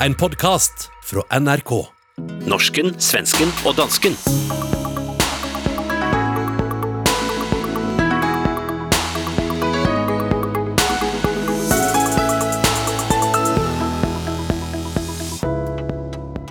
[0.00, 1.70] En podcast fra NRK.
[2.44, 4.12] Norsken, svensken og dansken.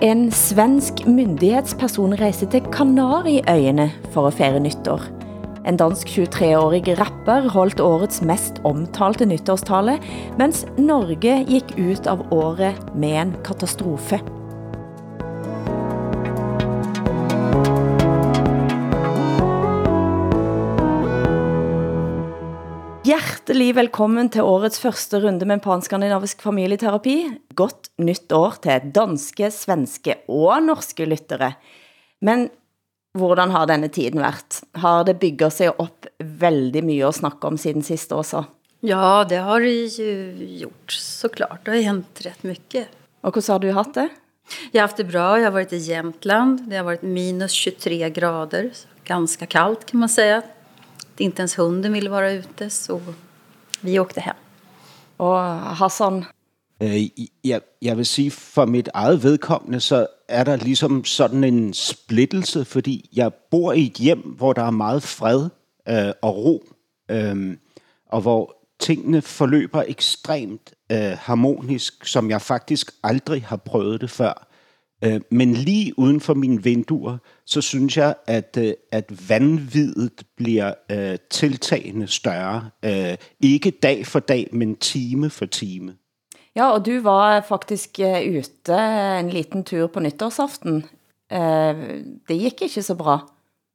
[0.02, 5.15] En svensk myndighetsperson rejste til Kanariøyene for at fejre nytår.
[5.66, 9.96] En dansk 23-årig rapper holdt årets mest omtalte nytårstale,
[10.38, 14.20] mens Norge gik ut av året med en katastrofe.
[23.06, 27.16] Hjertelig velkommen til årets første runde med panskandinavisk familieterapi.
[27.58, 31.56] Godt nytt år til danske, svenske og norske lyttere.
[32.22, 32.46] Men
[33.16, 34.60] hvordan har denne tiden været?
[34.72, 38.44] Har det bygget sig op väldigt mycket at snakke om siden sidst også?
[38.80, 41.64] Ja, det har det ju gjort såklart.
[41.64, 42.88] Det har hänt rätt mycket.
[43.20, 44.08] Och hur har du haft det?
[44.72, 45.38] Jag har haft det bra.
[45.38, 46.68] Jag har varit i Jämtland.
[46.70, 48.70] Det har varit minus 23 grader.
[49.04, 50.42] Ganska kallt kan man säga.
[51.18, 53.00] Inte ens hunden ville vara ute så
[53.80, 54.36] vi åkte hem.
[55.16, 55.38] Og
[55.80, 56.24] Hassan?
[56.82, 57.04] Øh,
[57.44, 62.64] jeg, jeg vil sige, for mit eget vedkommende, så er der ligesom sådan en splittelse,
[62.64, 65.48] fordi jeg bor i et hjem, hvor der er meget fred
[65.88, 66.64] øh, og ro,
[67.10, 67.56] øh,
[68.06, 74.46] og hvor tingene forløber ekstremt øh, harmonisk, som jeg faktisk aldrig har prøvet det før.
[75.04, 80.74] Øh, men lige uden for mine vinduer, så synes jeg, at, øh, at vanviddet bliver
[80.90, 82.70] øh, tiltagende større.
[82.84, 85.94] Øh, ikke dag for dag, men time for time.
[86.56, 88.76] Ja, og du var faktisk eh, ute
[89.20, 90.84] en liten tur på nytårsaften.
[91.32, 91.74] Eh,
[92.28, 93.18] det gik ikke så bra.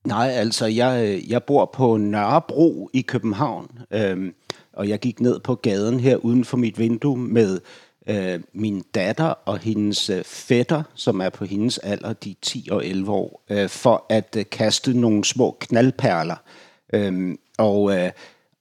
[0.06, 4.34] Nej, altså jeg, eh, jeg bor på Nørrebro i København, øhm,
[4.74, 7.60] og jeg gik ned på gaden her uden for mit vindue med
[8.08, 12.86] øh, min datter og hendes øh, fætter, som er på hendes alder, de 10 og
[12.86, 16.36] 11 år, øh, for at øh, kaste nogle små knaldperler.
[16.94, 18.12] Øhm, og, øh,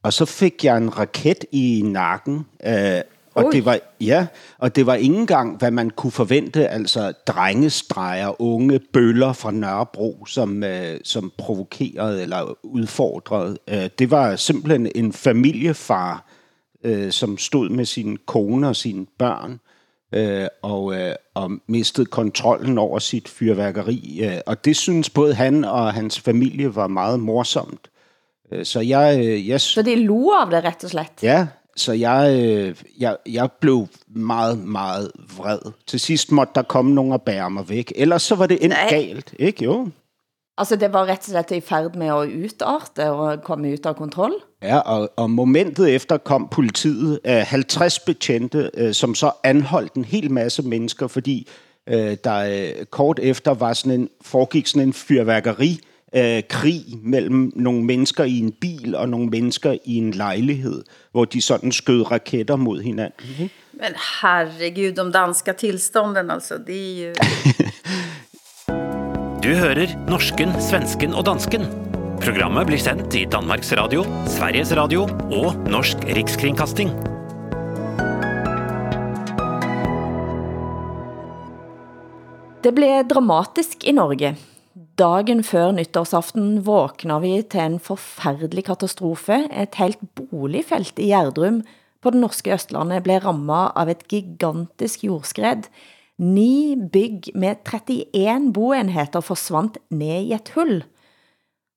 [0.02, 3.00] og så fik jeg en raket i nakken, øh,
[3.34, 4.26] og det var ja,
[4.58, 10.26] og det var ikke engang hvad man kunne forvente, altså drengestreger, unge bøller fra Nørrebro,
[10.26, 13.58] som øh, som provokerede eller udfordrede.
[13.68, 16.26] Øh, det var simpelthen en familiefar,
[16.84, 19.60] øh, som stod med sin kone og sine børn
[20.14, 25.64] øh, og øh, og mistede kontrollen over sit fyrværkeri, øh, og det synes både han
[25.64, 27.90] og hans familie var meget morsomt.
[28.52, 31.22] Øh, så jeg, øh, jeg Så det lo av det rett og slett?
[31.22, 31.46] Ja,
[31.76, 35.58] så jeg, øh, jeg, jeg blev meget, meget vred.
[35.86, 37.92] Til sidst måtte der komme nogen og bære mig væk.
[37.96, 39.88] Ellers så var det en galt, ikke jo?
[40.58, 43.94] Altså det var rett og slett i færd med at utarte og komme ut av
[43.94, 44.34] kontroll?
[44.62, 50.04] Ja, og, og momentet efter kom politiet, øh, 50 betjente, øh, som så anholdt en
[50.04, 51.48] hel masse mennesker, fordi
[51.88, 52.38] øh, der
[52.78, 55.80] øh, kort efter var sådan en, foregik sådan en fyrværkeri,
[56.16, 61.24] øh, krig mellem nogle mennesker i en bil og nogle mennesker i en lejlighed, hvor
[61.24, 63.28] de sådan skød raketter mod hinanden.
[63.28, 63.50] Mm-hmm.
[63.72, 67.14] Men herregud, de danska tillstånden altså, det er jo...
[69.44, 71.64] Du hører norsken, svensken og dansken.
[72.20, 76.90] Programmet blir sendt i Danmarks Radio, Sveriges Radio og Norsk Rikskringkasting.
[82.64, 84.36] Det blev dramatisk i Norge.
[84.74, 89.42] Dagen før nytårsaften vågner vi til en forfærdelig katastrofe.
[89.50, 91.64] Et helt boligfelt i Gjerdrum
[92.00, 95.66] på den norske Østlandet blev rammet av et gigantisk jordskred.
[96.22, 100.80] Ni bygg med 31 boenheter forsvandt ned i et hull.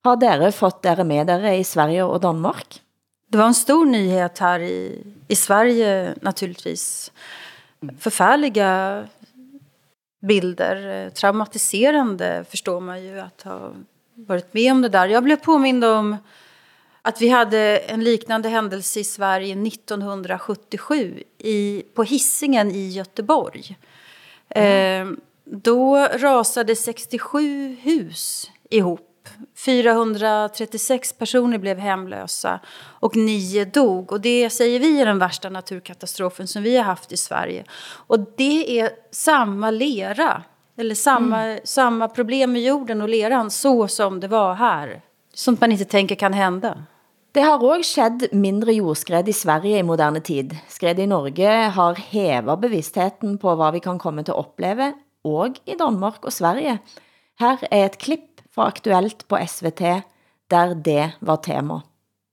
[0.04, 2.78] Har dere fått dere med dere i Sverige og Danmark?
[3.26, 7.12] Det var en stor nyhet här i, i Sverige naturligtvis.
[7.98, 9.04] Förfärliga
[10.26, 11.10] bilder.
[11.10, 13.72] Traumatiserande förstår man ju att ha
[14.14, 15.08] varit med om det där.
[15.08, 16.16] Jag blev påmind om
[17.02, 23.76] att vi hade en liknande händelse i Sverige 1977 i, på Hissingen i Göteborg.
[24.48, 25.08] Mm.
[25.08, 29.13] Eh, då rasade 67 hus ihop.
[29.56, 32.60] 436 personer blev hemlösa
[33.00, 34.12] och nio dog.
[34.12, 37.64] Och det säger vi är den värsta naturkatastrofen som vi har haft i Sverige.
[38.06, 40.42] Och det är samma lera,
[40.76, 41.60] eller samma, mm.
[41.64, 45.00] samma problem med jorden och leran, så som det var här.
[45.34, 46.84] Sånt man inte tänker kan hända.
[47.34, 50.52] Det har også skett mindre jordskred i Sverige i moderne tid.
[50.70, 54.92] Skred i Norge har hævet bevisstheten på hvad vi kan komme til at opleve,
[55.24, 56.78] og i Danmark og Sverige.
[57.40, 59.80] Her er et klipp fra Aktuelt på SVT,
[60.50, 61.82] der det var tema.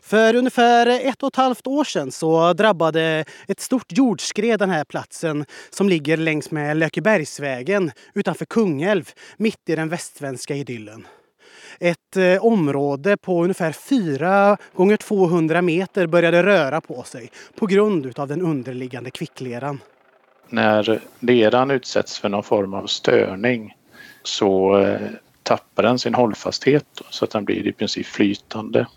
[0.03, 4.83] För ungefär ett och ett halvt år sedan så drabbade ett stort jordskred den här
[4.83, 11.07] platsen som ligger längs med Lökebergsvägen utanför Kungälv, mitt i den västsvenska idyllen.
[11.79, 18.19] Ett eh, område på ungefär 4 gånger 200 meter började röra på sig på grund
[18.19, 19.79] av den underliggande kvickleran.
[20.49, 23.75] När leran utsätts för någon form av störning
[24.23, 24.99] så eh,
[25.51, 28.87] tappar den sin hållfasthet så att den blir i princip flytande.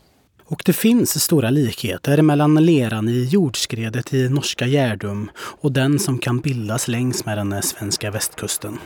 [0.44, 6.18] Och det finns stora likheter mellan leran i jordskredet i norska Gärdum och den som
[6.18, 8.78] kan bildas längs med den svenska västkusten.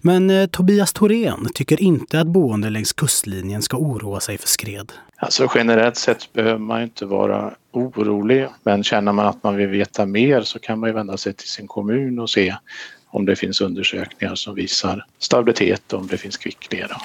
[0.00, 4.92] Men eh, Tobias Thorén tycker inte att boende längs kustlinjen ska oroa sig för skred.
[5.16, 10.06] Alltså generellt sett behöver man inte vara orolig men känner man att man vill veta
[10.06, 12.56] mer så kan man ju vända sig till sin kommun och se
[13.10, 16.96] om det finns undersökningar som visar stabilitet och om det finns kvicklera.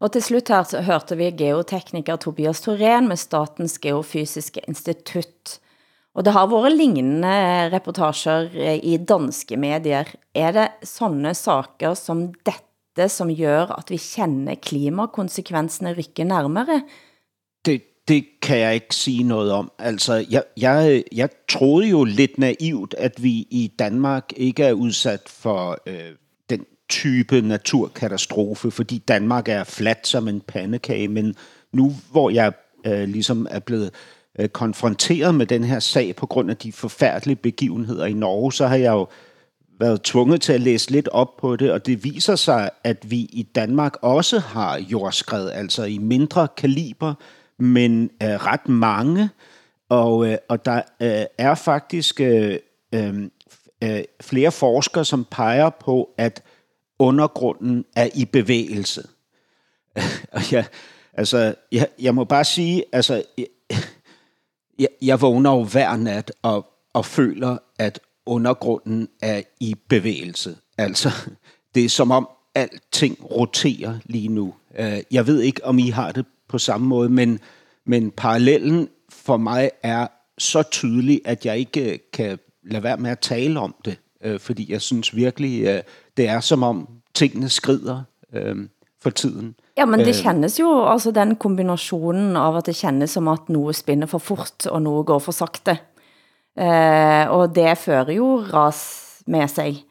[0.00, 5.56] Og til slut her så hørte vi geotekniker Tobias Thorén med Statens Geofysiske Institut.
[6.16, 10.08] Og det har været lignende reportager i danske medier.
[10.34, 16.82] Er det sådanne saker som dette, som gør, at vi kender klimakonsekvenserne rykke nærmere?
[18.08, 19.72] Det, kan jeg ikke sige noget om.
[19.78, 25.20] Altså, jeg, jeg, jeg troede jo lidt naivt, at vi i Danmark ikke er udsat
[25.26, 26.12] for øh,
[26.50, 31.34] den type naturkatastrofe, fordi Danmark er fladt som en pandekage, men
[31.72, 32.52] nu hvor jeg
[32.86, 33.90] øh, ligesom er blevet
[34.38, 38.66] øh, konfronteret med den her sag på grund af de forfærdelige begivenheder i Norge, så
[38.66, 39.06] har jeg jo
[39.80, 43.16] været tvunget til at læse lidt op på det, og det viser sig, at vi
[43.16, 47.14] i Danmark også har jordskred, altså i mindre kaliber,
[47.58, 49.30] men øh, ret mange,
[49.88, 52.58] og, øh, og der øh, er faktisk øh,
[52.94, 53.30] øhm,
[53.84, 56.42] øh, flere forskere, som peger på, at
[56.98, 59.08] undergrunden er i bevægelse.
[60.32, 60.66] og jeg,
[61.12, 63.46] altså, jeg, jeg må bare sige, altså, jeg,
[64.78, 70.56] jeg, jeg vågner jo hver nat og, og føler, at undergrunden er i bevægelse.
[70.78, 71.10] Altså,
[71.74, 74.54] det er som om alting roterer lige nu.
[74.78, 77.40] Øh, jeg ved ikke, om I har det på samme måde, men,
[77.86, 80.06] men parallellen for mig er
[80.38, 82.38] så tydelig, at jeg ikke øh, kan
[82.70, 85.82] lade være med at tale om det, øh, fordi jeg synes virkelig,
[86.16, 88.02] det er som om tingene skrider
[89.02, 89.54] for tiden.
[89.76, 93.76] Ja, men det kännes jo, altså den kombinationen av at det kännes som at noget
[93.76, 95.78] spinner for fort, og noget går for sakte.
[96.58, 99.84] Eh, og det fører jo ras med sig.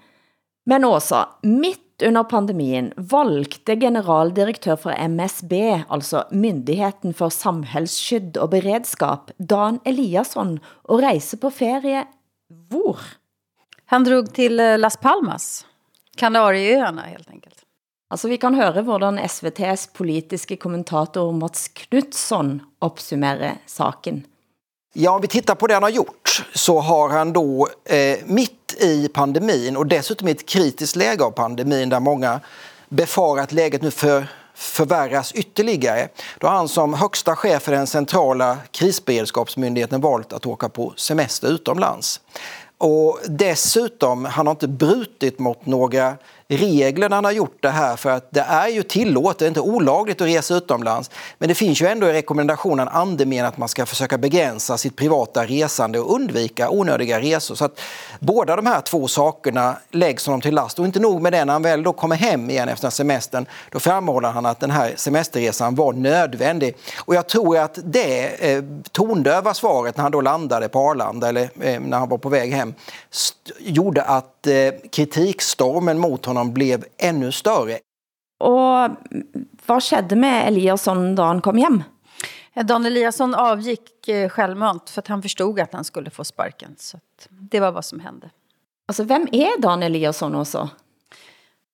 [0.66, 5.54] Men også, midt under pandemien valgte generaldirektør for MSB,
[5.88, 10.58] altså Myndigheten for Samhällsskydd og Beredskap, Dan Eliasson,
[10.90, 12.04] at rejse på ferie
[12.72, 13.00] hvor?
[13.94, 15.66] Han drog til eh, Las Palmas,
[16.20, 17.64] Kanarieøerne helt enkelt.
[18.12, 24.24] Altså vi kan høre hvordan SVT's politiske kommentator Mats Knutsson opsummerer saken.
[24.98, 28.76] Ja, om vi tittar på det han har gjort så har han då eh, mitt
[28.80, 32.40] i pandemin och dessutom i ett kritiskt läge av pandemin där många
[32.90, 36.08] befarar att läget nu för, förvärras ytterligare.
[36.40, 41.48] Då har han som högsta chef för den centrala krisberedskapsmyndigheten valt att åka på semester
[41.48, 42.22] utomlands.
[42.78, 47.96] Och dessutom, han har inte brutit mot några regler när han har gjort det här
[47.96, 51.12] för att det är ju tillåtet, det är inte olagligt att resa utomlands.
[51.38, 55.46] Men det finns ju ändå i rekommendationen andemenar att man ska försöka begränsa sitt privata
[55.46, 57.56] resande och undvika onödiga resor.
[57.56, 57.80] Så att
[58.20, 60.80] båda de här två sakerna läggs honom till last.
[60.80, 63.80] Och inte nog med det, när han väl då kommer hem igen efter semestern, då
[63.80, 66.78] framhåller han att den här semesterresan var nödvändig.
[66.98, 71.50] Och jag tror att det eh, tondöva svaret när han då landade på Arlanda, eller
[71.62, 72.74] eh, när han var på väg hem,
[73.60, 77.78] gjorde att eh, kritikstormen mot honom blev ännu större.
[78.40, 78.90] Och
[79.66, 81.84] vad skedde med Eliasson då han kom hem?
[82.64, 86.76] Dan Eliasson avgick eh, självmant för att han förstod att han skulle få sparken.
[86.78, 87.00] Så
[87.30, 88.30] det var vad som hände.
[88.88, 90.70] Alltså, vem är Dan Eliasson också?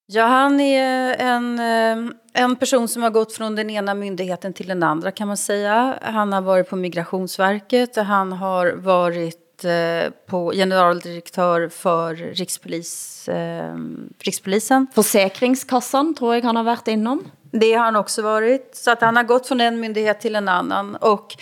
[0.05, 4.67] Ja, han är en, eh, en person som har gått från den ena myndigheten till
[4.67, 5.99] den andra kan man säga.
[6.01, 13.75] Han har varit på Migrationsverket, han har varit Eh, på generaldirektör för Rikspolis, eh,
[14.19, 14.87] Rikspolisen.
[14.95, 17.23] Försäkringskassan tror jag han har varit inom.
[17.51, 18.69] Det har han också varit.
[18.73, 20.95] Så att han har gått från en myndighet till en annan.
[20.95, 21.35] Och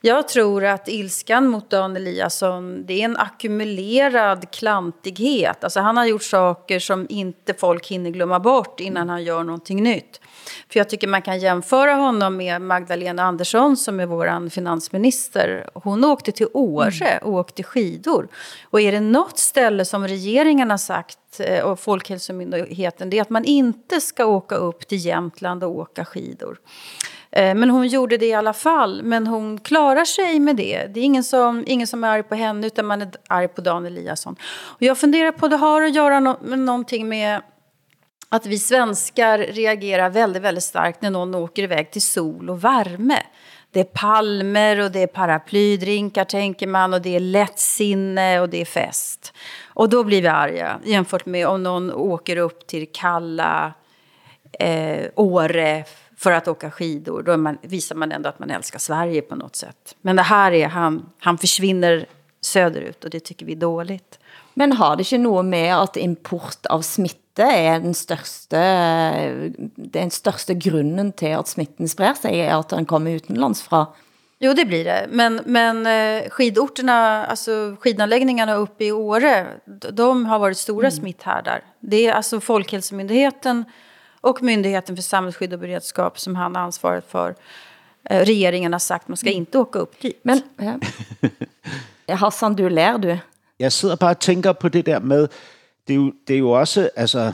[0.00, 5.64] jag tror att ilskan mot Dan Eliasson, det är en ackumulerad klantighet.
[5.64, 9.82] Alltså han har gjort saker som inte folk hinner glömma bort innan han gör någonting
[9.82, 10.20] nytt.
[10.68, 15.70] För jag tycker man kan jämföra honom med Magdalena Andersson som är vår finansminister.
[15.74, 18.28] Hon åkte till Åre och åkte skidor.
[18.70, 23.22] Och är det något ställe som regeringen har sagt sagt, eh, och Folkhälsomyndigheten, det är
[23.22, 26.58] att man inte ska åka upp till Jämtland och åka skidor.
[27.32, 29.02] Eh, men hon gjorde det i alla fall.
[29.02, 30.86] Men hon klarar sig med det.
[30.86, 33.60] Det är ingen som, ingen som är arg på henne utan man är arg på
[33.60, 34.36] Dan Eliasson.
[34.76, 37.42] Och jag funderar på, det har att göra no med någonting med
[38.32, 43.22] att vi svenskar reagerar väldigt, väldigt starkt när någon åker iväg till sol och värme.
[43.70, 48.60] Det är palmer och det är paraplydrinkar tänker man och det är lättsinne och det
[48.60, 49.32] är fest.
[49.64, 53.72] Och då blir vi arga jämfört med om någon åker upp till kalla
[54.52, 55.84] eh, Åre
[56.16, 57.22] för att åka skidor.
[57.22, 59.96] Då man, visar man ändå att man älskar Sverige på något sätt.
[60.00, 62.06] Men det här är, han, han försvinner
[62.40, 64.19] söderut och det tycker vi är dåligt.
[64.60, 68.58] Men har det inte något med att import av smitte är den största,
[69.76, 73.86] den största grunden till att smitten sprer sig, är att den kommer utomlands från?
[74.38, 75.06] Jo, det blir det.
[75.10, 79.46] Men, men eh, skidorterna, alltså skidanläggningarna uppe i Åre,
[79.92, 81.00] de har varit stora mm.
[81.00, 81.64] smitthärdar.
[81.80, 83.64] Det är alltså Folkhälsomyndigheten
[84.20, 87.34] och Myndigheten för samhällsskydd och beredskap som han har ansvaret för.
[88.04, 90.20] Eh, regeringen har sagt att man ska inte åka upp dit.
[90.22, 92.14] Men ja.
[92.14, 93.18] Hassan, du lär du.
[93.60, 95.28] Jeg sidder bare og tænker på det der med,
[95.86, 97.32] det er jo, det er jo også, altså,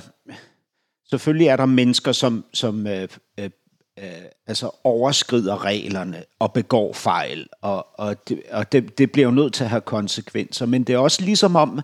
[1.11, 3.51] selvfølgelig er der mennesker, som, som øh, øh,
[3.99, 4.11] øh,
[4.47, 9.55] altså overskrider reglerne og begår fejl, og, og, det, og det, det bliver jo nødt
[9.55, 11.81] til at have konsekvenser, men det er også ligesom om,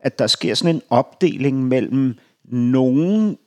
[0.00, 3.38] at der sker sådan en opdeling mellem nogen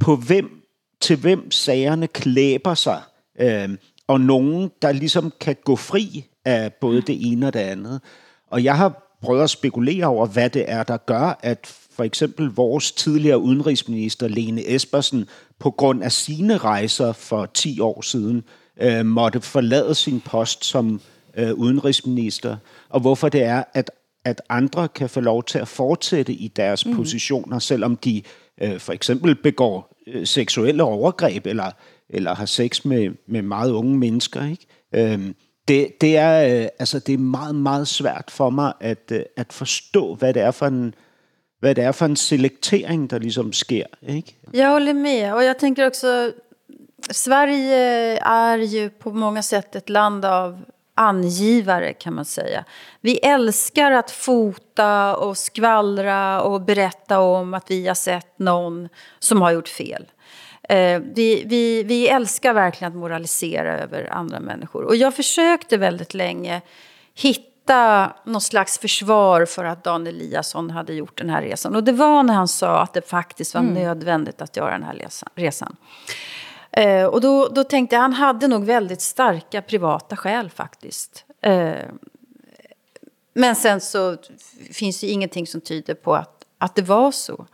[0.00, 0.62] på hvem,
[1.00, 3.02] til hvem sagerne klæber sig,
[3.40, 3.68] øh,
[4.06, 8.00] og nogen, der ligesom kan gå fri af både det ene og det andet.
[8.46, 12.46] Og jeg har prøvet at spekulere over, hvad det er, der gør, at for eksempel
[12.46, 15.28] vores tidligere udenrigsminister Lene Espersen
[15.58, 18.44] på grund af sine rejser for 10 år siden
[18.80, 21.00] øh, måtte forlade sin post som
[21.36, 22.56] øh, udenrigsminister,
[22.88, 23.90] og hvorfor det er, at,
[24.24, 26.96] at andre kan få lov til at fortsætte i deres mm.
[26.96, 28.22] positioner, selvom de
[28.62, 31.70] øh, for eksempel begår øh, seksuelle overgreb eller,
[32.08, 34.44] eller har sex med, med meget unge mennesker.
[34.44, 34.66] Ikke?
[35.12, 35.34] Øhm,
[35.68, 39.52] det, det, er, øh, altså, det er meget, meget svært for mig at, øh, at
[39.52, 40.94] forstå, hvad det er for en,
[41.60, 43.86] hvad det er for en selektering, der ligesom sker.
[44.02, 44.36] Ikke?
[44.52, 45.32] Jag håller med.
[45.32, 46.32] Och jag tänker också,
[47.10, 52.64] Sverige är ju på många sätt ett land av angivare kan man säga.
[53.00, 59.42] Vi älskar att fota och skvallra och berätta om att vi har sett någon som
[59.42, 60.06] har gjort fel.
[60.68, 64.82] Eh, vi, vi, vi älskar verkligen att moralisera över andra människor.
[64.82, 66.62] Och jag försökte väldigt länge
[67.14, 71.74] hitta något slags försvar för att Dan Eliasson hade gjort den här resan.
[71.74, 73.74] Och det var när han sa att det faktiskt var mm.
[73.74, 75.76] nödvändigt att göra den här resan.
[76.70, 81.24] Eh, och då, då tänkte jag, han hade nog väldigt starka privata skäl faktiskt.
[81.40, 81.74] Eh,
[83.34, 84.16] men sen så
[84.72, 87.46] finns det ingenting som tyder på att, att det var så.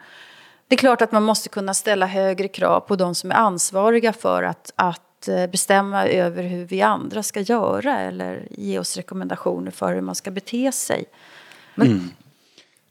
[0.70, 4.12] Det är klart att man måste kunna ställa högre krav på de som är ansvariga
[4.12, 9.70] för att, att eh, bestämma över hur vi andra ska göra eller ge oss rekommendationer
[9.70, 11.04] för hur man ska bete sig.
[11.74, 11.86] Men...
[11.86, 12.10] Mm.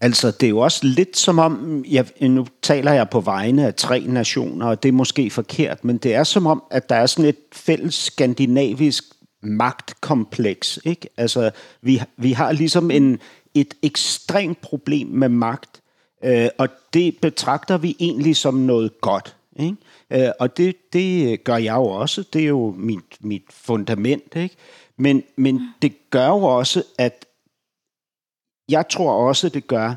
[0.02, 3.76] Altså, det er jo også lidt som om, jeg, nu taler jeg på vegne af
[3.76, 7.06] tre nationer, og det er måske forkert, men det er som om, at der er
[7.06, 9.04] sådan et fælles skandinavisk
[9.42, 10.80] magtkompleks.
[10.86, 11.10] Ikke?
[11.18, 13.20] Altså, vi, vi har ligesom en,
[13.54, 15.82] et ekstremt problem med magt,
[16.24, 19.36] Øh, og det betragter vi egentlig som noget godt.
[19.60, 19.76] Ikke?
[20.10, 22.24] Øh, og det, det gør jeg jo også.
[22.34, 24.36] Det er jo mit, mit fundament.
[24.36, 24.56] Ikke?
[24.98, 27.26] Men, men det gør jo også, at
[28.70, 29.96] jeg tror også, det gør,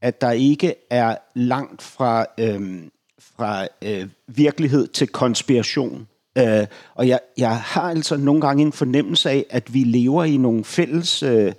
[0.00, 2.82] at der ikke er langt fra, øh,
[3.20, 6.08] fra øh, virkelighed til konspiration.
[6.38, 10.36] Øh, og jeg, jeg har altså nogle gange en fornemmelse af, at vi lever i
[10.36, 11.52] nogle fælles øh,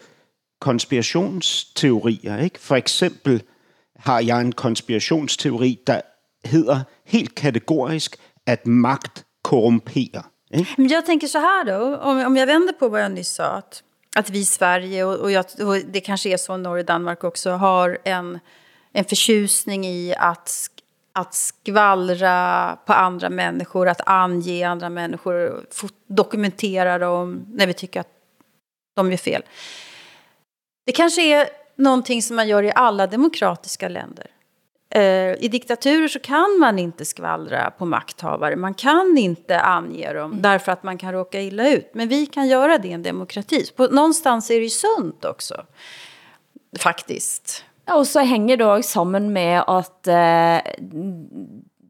[0.61, 2.37] konspirationsteorier.
[2.37, 2.59] Ikke?
[2.59, 3.43] For eksempel
[4.03, 6.01] har jeg en konspirationsteori, der
[6.45, 8.15] hedder helt kategorisk,
[8.47, 10.25] att makt korrumperar.
[10.77, 13.43] Men jag tänker så här då, om, om jag vänder på vad jag nyss sa,
[13.43, 13.83] att,
[14.15, 16.85] att vi i Sverige, och, och, jag, och det kanske är så i Norge och
[16.85, 18.39] Danmark också, har en,
[18.91, 20.51] en förtjusning i att,
[21.13, 25.65] att skvallra på andra människor, att ange andra människor,
[26.07, 28.11] dokumentera dem när vi tycker att
[28.95, 29.43] de gör fel.
[30.85, 34.27] Det kanske är någonting som man gör i alla demokratiska länder.
[34.95, 38.55] Eh, I diktaturer så kan man inte skvallra på makthavare.
[38.55, 40.41] Man kan inte ange dem mm.
[40.41, 41.91] därför att man kan råka illa ut.
[41.93, 43.65] Men vi kan göra det i en demokrati.
[43.75, 45.65] På, någonstans är det ju sunt också.
[46.79, 47.63] Faktiskt.
[47.85, 50.57] Ja, och så hänger det också samman med att eh,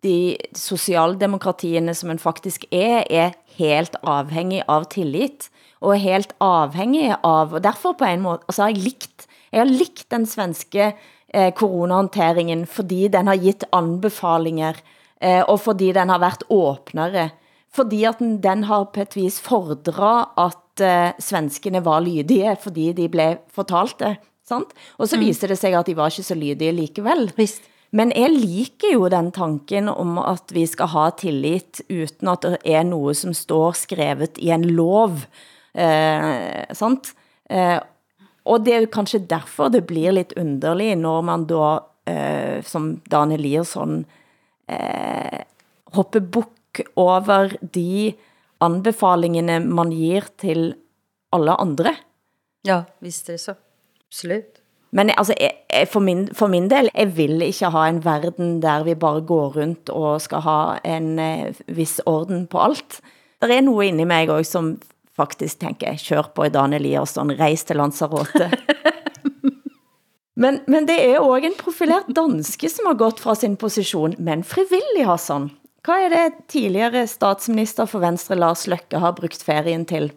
[0.01, 5.51] de socialdemokratierna som en faktisk är, är helt avhängig av tillit.
[5.79, 9.69] Och helt avhängig av, och därför på en måte, alltså har jag likt jeg har
[9.69, 14.79] likt den svenske eh, coronahåndteringen, fordi den har givet anbefalinger,
[15.21, 17.29] eh, og fordi den har været åbnere,
[17.73, 22.91] fordi at den, den har på et vis fordret at eh, svenskene var lydige, fordi
[22.97, 24.15] de blev fortalt det.
[24.43, 24.73] Sant?
[24.97, 25.23] Og så mm.
[25.23, 27.31] viser det sig, at de var ikke så lydige likevel.
[27.37, 27.63] Visst.
[27.93, 32.57] Men jeg liker jo den tanken om, at vi skal ha tillit, uden at det
[32.65, 35.21] er noget, som står skrevet i en lov.
[35.77, 37.13] Eh, sant?
[37.49, 37.77] Eh,
[38.45, 42.97] og det er jo kanskje derfor det blir lidt underligt, når man da, eh, som
[43.11, 44.05] Daniel Liersson,
[44.69, 45.43] eh,
[45.93, 48.13] hopper buk over de
[48.61, 50.73] anbefalingene man giver til
[51.33, 51.95] alle andre.
[52.65, 53.55] Ja, visst det så.
[54.07, 54.59] Absolut.
[54.93, 58.61] Men altså, jeg, jeg, for, min, for min del, jeg vil ikke ha en verden,
[58.61, 63.01] der vi bare går rundt og skal ha en eh, vis orden på alt.
[63.41, 64.81] Der er noget inde i mig også, som
[65.15, 68.51] faktisk tænker, kør på i Dan Eliasson, rejs til Lanzarote.
[70.43, 74.43] men, men det er også en profilert danske, som har gått fra sin position, men
[74.43, 75.51] frivillig, Hassan.
[75.85, 80.11] Hvad er det tidligere statsminister for Venstre, Lars Løkke, har brugt ferien til?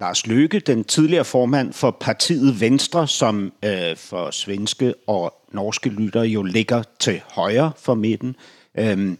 [0.00, 6.22] Lars Løkke, den tidligere formand for partiet Venstre, som øh, for svenske og norske lytter
[6.22, 8.36] jo ligger til højre for midten,
[8.78, 9.16] øh,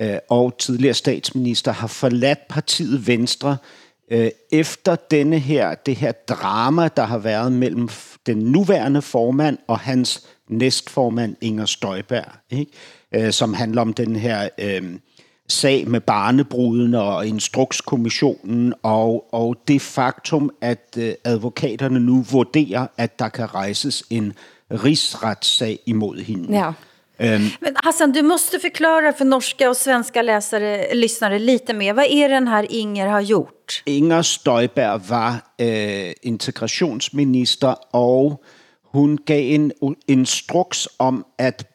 [0.00, 3.79] øh, og tidligere statsminister har forladt partiet Venstre øh,
[4.10, 7.88] Øh, efter denne her, det her drama, der har været mellem
[8.26, 12.72] den nuværende formand og hans næstformand Inger Støjberg, ikke?
[13.14, 14.48] Øh, som handler om den her...
[14.58, 14.82] Øh,
[15.48, 23.18] sag med barnebruden og instrukskommissionen og, og det faktum, at øh, advokaterne nu vurderer, at
[23.18, 24.32] der kan rejses en
[24.70, 26.58] rigsretssag imod hende.
[26.58, 26.72] Ja.
[27.22, 31.94] Um, Men Hassan, du måste förklara för norska och svenska läsare, lyssnare lite mer.
[31.94, 33.82] Vad är den här Inger har gjort?
[33.86, 38.42] Inger Støjberg var øh, integrationsminister, og
[38.92, 39.72] hun gav en
[40.08, 41.66] instruks om, at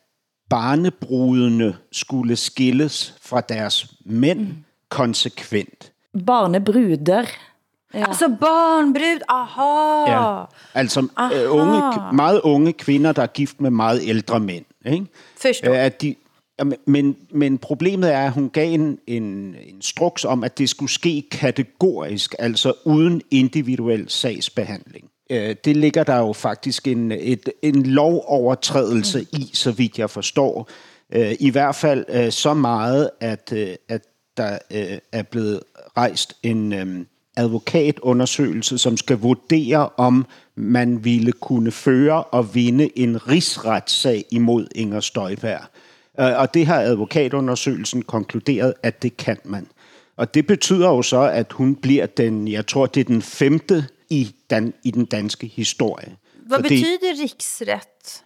[0.50, 4.64] barnebrudene skulle skilles fra deres mænd mm.
[4.90, 5.92] konsekvent.
[6.26, 7.26] Barnebruder.
[7.94, 8.08] Ja.
[8.08, 10.12] Altså barnbrud, aha.
[10.12, 11.36] Ja, altså aha.
[11.36, 11.82] Øh, unge,
[12.14, 14.66] meget unge kvinder, der er gift med meget ældre mænd.
[14.86, 15.06] Ikke?
[15.38, 15.72] Forstår.
[15.72, 16.16] Øh, at de,
[16.86, 21.28] men, men problemet er, at hun gav en, en instruks om, at det skulle ske
[21.32, 25.10] kategorisk, altså uden individuel sagsbehandling.
[25.30, 29.40] Øh, det ligger der jo faktisk en, et, en lovovertrædelse mm.
[29.40, 30.70] i, så vidt jeg forstår.
[31.14, 33.54] Øh, I hvert fald så meget, at,
[33.90, 34.02] at
[34.38, 34.58] der
[35.12, 35.60] er blevet
[35.98, 44.26] rejst en advokatundersøgelse, som skal vurdere, om man ville kunne føre og vinde en rigsretssag
[44.32, 45.62] imod Inger Støjberg.
[46.18, 49.68] Og det har advokatundersøgelsen konkluderet, at det kan man.
[50.18, 53.86] Og det betyder jo så, at hun bliver den, jeg tror det er den femte
[54.10, 56.16] i, dan, i den danske historie.
[56.50, 58.24] Vad Fordi, betyder riksrätt?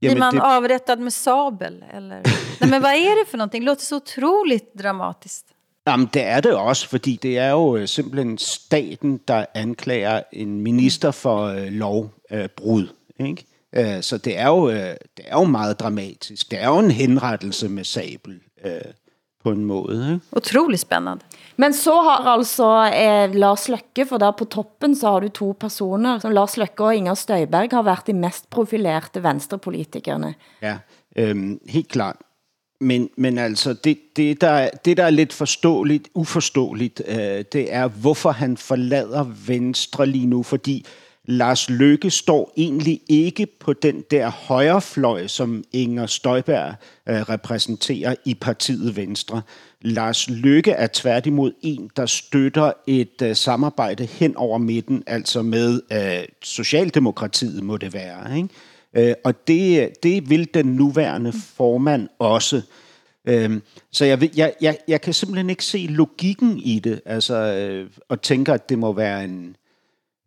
[0.00, 1.84] Blir man det, avrättad med sabel?
[1.92, 2.22] Eller?
[2.60, 3.60] Nej, men vad är det för någonting?
[3.60, 5.46] Det låter så otroligt dramatiskt.
[5.86, 10.60] Jamen, det er det også, fordi det er jo øh, simpelthen staten, der anklager en
[10.60, 12.88] minister for øh, lovbrud.
[13.20, 13.44] Øh, ikke?
[13.72, 16.50] Øh, så det er, jo, øh, det er jo meget dramatisk.
[16.50, 18.40] Det er jo en henrettelse med sabel.
[18.64, 18.80] Øh,
[19.46, 20.14] på en måde.
[20.14, 20.36] Ikke?
[20.36, 21.22] Utrolig spændende.
[21.56, 25.54] Men så har altså eh, Lars Løkke, for der på toppen så har du to
[25.60, 30.34] personer, som Lars Løkke og Inger Støjberg har været de mest profilerte venstrepolitikerne.
[30.62, 30.78] Ja,
[31.16, 32.16] øhm, helt klart.
[32.80, 37.88] Men, men altså, det, det, der, det der er lidt forståeligt, uforståeligt, øh, det er,
[37.88, 40.86] hvorfor han forlader Venstre lige nu, fordi
[41.28, 46.74] Lars Løkke står egentlig ikke på den der højrefløj, som Inger Støjberg
[47.08, 49.42] øh, repræsenterer i partiet Venstre.
[49.80, 55.80] Lars Løkke er tværtimod en, der støtter et øh, samarbejde hen over midten, altså med
[55.92, 58.36] øh, Socialdemokratiet må det være.
[58.36, 58.48] Ikke?
[58.96, 62.62] Øh, og det, det vil den nuværende formand også.
[63.24, 63.60] Øh,
[63.92, 68.22] så jeg, jeg, jeg, jeg kan simpelthen ikke se logikken i det, altså, øh, og
[68.22, 69.56] tænker, at det må være en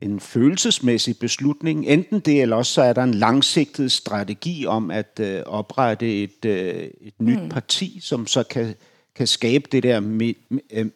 [0.01, 1.88] en følelsesmæssig beslutning.
[1.88, 6.45] Enten det, eller også så er der en langsigtet strategi om at øh, oprette et,
[6.45, 7.49] øh, et nyt mm.
[7.49, 8.75] parti, som så kan,
[9.19, 10.34] kan skabe det der me,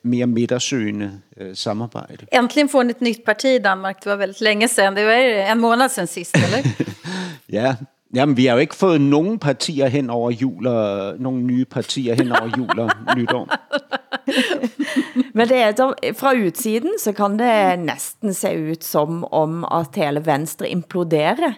[0.03, 2.25] mere midtersøgende øh, samarbejde.
[2.35, 4.03] Äntligen får et nyt parti i Danmark.
[4.03, 4.95] Det var väldigt længe siden.
[4.95, 6.69] Det var en måned siden sidst, eller?
[7.59, 7.75] ja,
[8.15, 12.15] Jamen, vi har jo ikke fået nogen partier hen over jul og nogle nye partier
[12.15, 13.49] hen over jul og nytår.
[15.33, 15.71] Men det er,
[16.17, 21.53] fra utsiden så kan det næsten se ud som om at hele Venstre imploderer.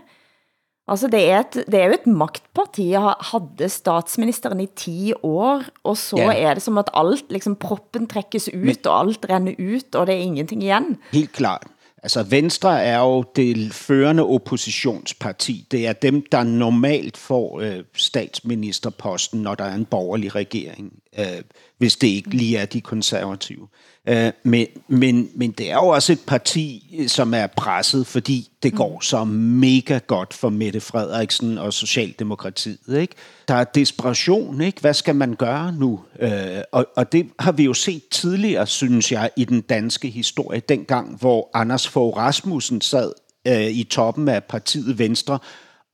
[0.87, 2.89] Altså det er, et, det er jo et magtparti.
[2.89, 6.49] Jeg havde statsministeren i 10 år, og så ja.
[6.49, 10.07] er det som at alt, liksom proppen trækkes ut, Men, og alt renner ut, og
[10.07, 10.97] det er ingenting igen.
[11.11, 11.67] Helt klart.
[12.03, 15.67] Altså Venstre er jo det førende oppositionsparti.
[15.71, 21.41] Det er dem, der normalt får øh, statsministerposten, når der er en borgerlig regering, øh,
[21.77, 23.61] hvis det ikke lige er de konservative.
[23.61, 23.94] Øh,
[24.43, 28.77] men, men, men det er jo også et parti, som er presset, fordi det mm.
[28.77, 32.99] går så mega godt for Mette Frederiksen og Socialdemokratiet.
[32.99, 33.15] Ikke?
[33.47, 34.61] Der er desperation.
[34.61, 34.81] Ikke?
[34.81, 35.99] Hvad skal man gøre nu?
[36.19, 36.31] Øh,
[36.71, 41.17] og, og det har vi jo set tidligere, synes jeg, i den danske historie, dengang,
[41.19, 43.11] hvor Anders Fogh Rasmussen sad
[43.47, 45.39] øh, i toppen af partiet Venstre,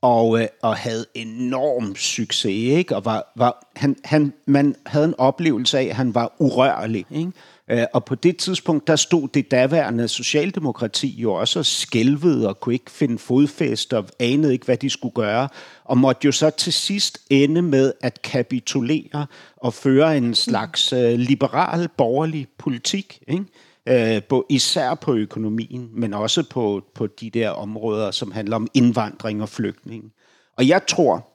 [0.01, 2.95] og, øh, og havde enorm succes, ikke?
[2.95, 7.31] Og var, var, han, han, man havde en oplevelse af, at han var urørlig, ikke?
[7.71, 12.59] Øh, og på det tidspunkt, der stod det daværende Socialdemokrati jo også og skælvede og
[12.59, 15.49] kunne ikke finde fodfæst og anede ikke, hvad de skulle gøre.
[15.83, 19.25] Og måtte jo så til sidst ende med at kapitulere
[19.57, 23.23] og føre en slags øh, liberal borgerlig politik.
[23.27, 24.15] Ikke?
[24.15, 28.67] Øh, på, især på økonomien, men også på, på de der områder, som handler om
[28.73, 30.11] indvandring og flygtning.
[30.57, 31.30] Og jeg tror,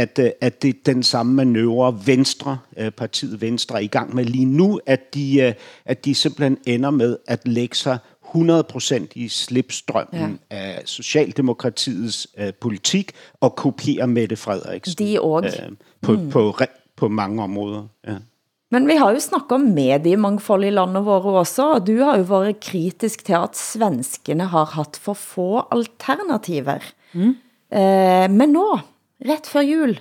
[0.00, 4.14] at, øh, at det er den samme manøvre Venstre, øh, partiet Venstre er i gang
[4.14, 7.98] med lige nu, at de, øh, at de simpelthen ender med at lægge sig
[8.34, 10.56] 100% i slipstrømmen ja.
[10.56, 14.98] af Socialdemokratiets uh, politik og kopiere Mette Frederiksen.
[14.98, 15.32] De og.
[15.34, 16.30] Uh, på, mm.
[16.30, 16.64] på, på,
[16.96, 17.86] på mange områder.
[18.06, 18.16] Ja.
[18.70, 22.22] Men vi har jo snakket om mediemangfold i landet våre også, og du har jo
[22.22, 26.78] været kritisk til at svenskene har haft for få alternativer.
[27.12, 27.36] Mm.
[27.70, 28.78] Uh, men nå
[29.20, 29.98] Rätt før jul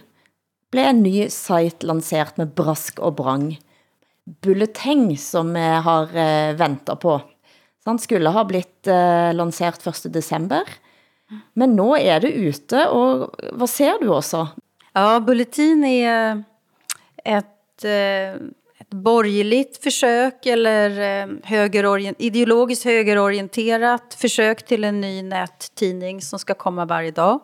[0.72, 3.52] blev en ny site lanceret med brask og brang.
[4.44, 7.18] Bulleteng, som jeg har eh, ventet på.
[7.84, 10.14] Så han skulle ha blitt uh, 1.
[10.14, 10.68] december.
[11.54, 14.48] Men nu er det ute, og hvad ser du også?
[14.94, 16.38] Ja, Bulletin eh,
[17.24, 17.46] är ett,
[17.84, 18.42] ett eh,
[18.90, 20.90] borgerligt försök eller
[21.44, 27.40] högerorient, ideologiskt högerorienterat försök till en ny nättidning som ska komma varje dag.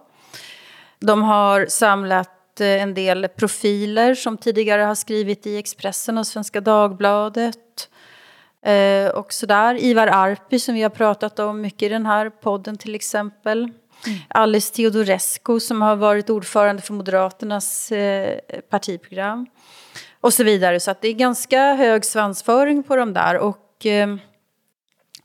[1.00, 6.62] De har samlat eh, en del profiler som tidigare har skrivit i Expressen och Svenska
[6.62, 7.90] Dagbladet.
[8.66, 9.84] Eh, och sådär.
[9.84, 13.58] Ivar Arpi som vi har pratat om mycket i den här podden till exempel.
[13.60, 14.20] Mm.
[14.28, 19.48] Alice Teodorescu som har varit ordförande för Moderaternas eh, partiprogram.
[20.22, 20.80] Och så vidare.
[20.80, 23.38] Så att det är ganska hög svansföring på de där.
[23.38, 23.86] Och...
[23.86, 24.16] Eh,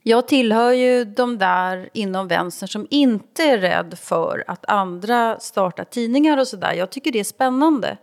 [0.03, 5.85] jag tillhör ju de där inom vänstern som inte är rädd för att andra startar
[5.85, 6.73] tidningar och sådär.
[6.73, 7.99] Jag tycker det är spännande.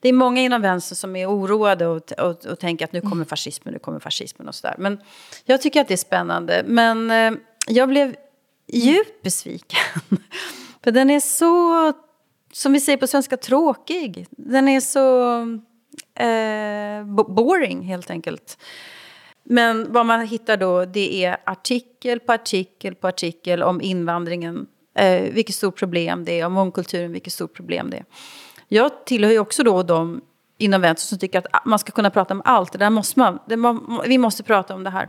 [0.00, 3.24] Det är många inom vänstern som är oroade och, och, och tänker att nu kommer
[3.24, 4.74] fascismen, nu kommer fascismen och sådär.
[4.78, 5.00] Men
[5.44, 6.62] jag tycker att det är spännande.
[6.66, 7.32] Men eh,
[7.66, 8.16] jag blev
[8.66, 9.78] djupt besviken.
[10.84, 11.92] för den är så,
[12.52, 14.26] som vi säger på svenska, tråkig.
[14.30, 15.40] Den är så
[16.22, 18.58] eh, boring helt enkelt.
[19.50, 24.66] Men vad man hittar då det är artikel på artikel på artikel om invandringen.
[24.94, 28.04] Eh, vilket stort problem det är, om mångkulturen, vilket stort problem det är.
[28.68, 30.20] Jag tillhör ju också då de
[30.58, 32.72] inom vänster som tycker att man ska kunna prata om allt.
[32.72, 33.56] Det där måste man, det,
[34.06, 35.08] vi måste prata om det här.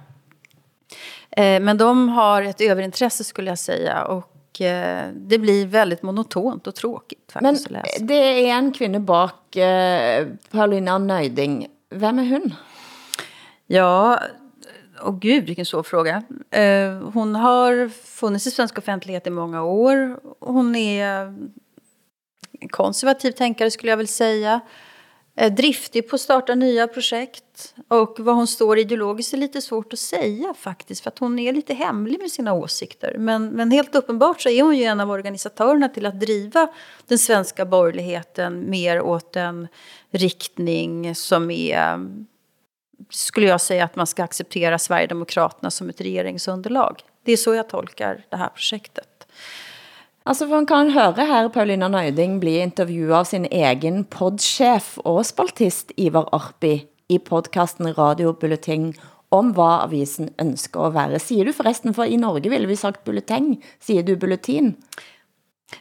[1.32, 4.04] Eh, men de har ett överintresse skulle jag säga.
[4.04, 7.32] Och eh, det blir väldigt monotont och tråkigt.
[7.32, 11.68] Faktiskt, Men det är en kvinna bak, eh, Paulina Nöjding.
[11.90, 12.54] Vem är hon?
[13.72, 14.20] Ja,
[15.02, 16.24] och gud vilken svår fråga.
[16.52, 20.20] Eh, hon har funnits i svensk offentlighet i många år.
[20.40, 21.34] Hon är
[22.70, 24.60] konservativ tänkare skulle jag väl säga.
[25.36, 27.76] Eh, driftig på att starta nya projekt.
[27.88, 31.04] Och vad hon står ideologiskt är lite svårt att säga faktiskt.
[31.04, 33.16] För att hon är lite hemlig med sina åsikter.
[33.20, 36.70] Men, men helt uppenbart så är hon ju en av organisatörerna till att driva
[37.08, 39.68] den svenska borgerligheten mer åt en
[40.12, 42.00] riktning som är
[43.10, 47.02] skulle jag säga att man ska acceptera Sverigedemokraterna som ett regeringsunderlag.
[47.26, 49.28] Det är så jag tolkar det här projektet.
[50.24, 55.92] Altså, man kan høre her Paulina Nøyding bli intervjuet av sin egen podchef og spaltist
[55.98, 58.92] Ivar Arpi i podcasten Radio Bulletin
[59.34, 61.20] om hvad avisen ønsker at være.
[61.20, 64.76] Siger du forresten, for i Norge ville vi sagt bulletin, siger du bulletin?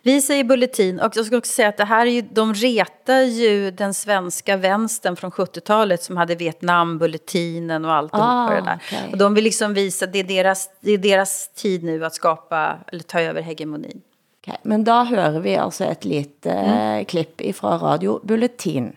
[0.03, 3.21] Vi säger bulletin och jag ska också säga att det här är ju, de retar
[3.21, 8.75] ju den svenska vänstern från 70-talet som hade Vietnambulletinen och allt ah, det där.
[8.75, 9.13] Okay.
[9.13, 12.79] Och de vill liksom visa, det är, deras, det är deras tid nu att skapa
[12.87, 14.01] eller ta över hegemonin.
[14.43, 14.57] Okay.
[14.63, 17.05] Men då hör vi alltså ett litet mm.
[17.05, 18.93] klipp ifrån Radio Bulletin.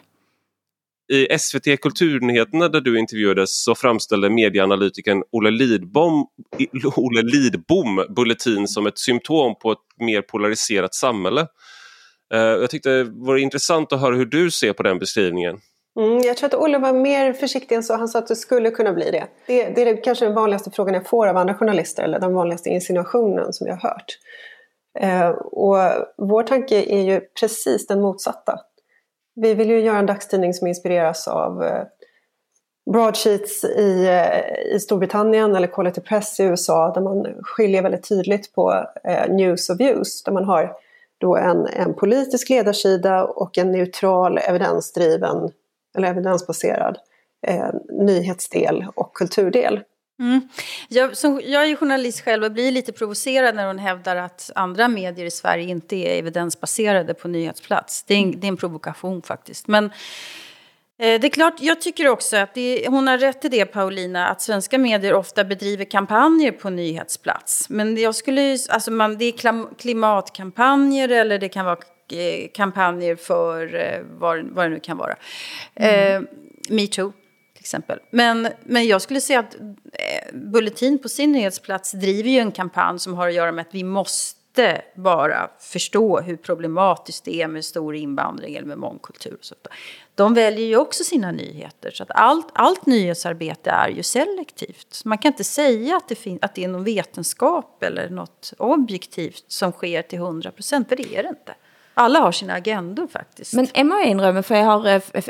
[1.11, 6.27] I SVT Kulturnyheterna där du intervjuades så framställde medieanalytikern Olle Lidbom,
[6.95, 11.47] Olle Lidbom Bulletin som ett symptom på ett mer polariserat samhälle.
[12.33, 15.57] Eh, jag tyckte det var intressant att höra hur du ser på den beskrivningen.
[15.99, 17.97] Mm, jag tror att Olle var mer försiktig än så.
[17.97, 19.27] Han sa att det skulle kunna bli det.
[19.47, 22.69] Det, det är kanske den vanligaste frågan jag får av andra journalister, eller den vanligaste
[22.69, 24.17] insinuationen som jag har hört.
[24.99, 25.77] Eh, och
[26.17, 28.59] vår tanke är ju precis den motsatta.
[29.35, 31.83] Vi vill ju göra en dagstidning som inspireras av eh,
[32.91, 38.53] broadsheets i, eh, i Storbritannien eller Quality Press i USA där man skiljer väldigt tydligt
[38.53, 40.23] på eh, news och views.
[40.23, 40.73] Där man har
[41.17, 45.51] då en, en politisk ledarsida och en neutral evidensdriven
[45.97, 46.97] eller evidensbaserad
[47.47, 49.79] eh, nyhetsdel och kulturdel.
[50.21, 50.49] Mm.
[50.87, 54.87] Jag, som, jag är journalist själv och blir lite provocerad när hon hävdar att andra
[54.87, 58.03] medier i Sverige inte är evidensbaserade på nyhetsplats.
[58.03, 59.67] Det är en, det är en provokation faktiskt.
[59.67, 63.65] Men eh, det är klart, jag tycker också att det, hon har rätt i det
[63.65, 67.69] Paulina, att svenska medier ofta bedriver kampanjer på nyhetsplats.
[67.69, 71.79] Men jag skulle, alltså man, det är klimatkampanjer eller det kan vara
[72.11, 75.15] eh, kampanjer för eh, vad, vad det nu kan vara.
[75.75, 76.23] Mm.
[76.23, 76.29] Eh,
[76.69, 77.13] Metoo
[77.61, 77.99] till exempel.
[78.09, 82.99] Men, men jag skulle säga att eh, Bulletin på sin nyhetsplats driver ju en kampanj
[82.99, 87.65] som har att göra med att vi måste bara förstå hur problematiskt det är med
[87.65, 89.33] stor invandring eller med mångkultur.
[89.33, 89.55] Och så.
[90.15, 91.91] De väljer ju också sina nyheter.
[91.91, 95.01] Så att allt, allt nyhetsarbete är ju selektivt.
[95.05, 99.45] Man kan inte säga att det, fin- att det är någon vetenskap eller något objektivt
[99.47, 101.55] som sker till 100 procent, för det är det inte.
[101.99, 103.53] Alla har sina agendor faktisk.
[103.57, 104.85] Men jeg må indrømme, for jeg har,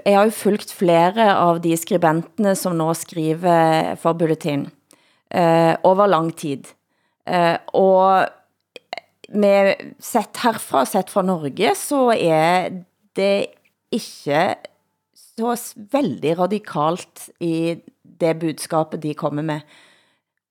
[0.05, 4.67] jeg har jo fulgt flere av de skribentene, som nå skriver for Bulletin,
[5.33, 6.69] eh, over lang tid.
[7.25, 8.29] Eh, og
[9.33, 12.69] med, sett herfra, sett fra Norge, så er
[13.17, 13.35] det
[13.91, 14.51] ikke
[15.17, 15.55] så
[15.91, 17.79] veldig radikalt i
[18.21, 19.65] det budskapet de kommer med.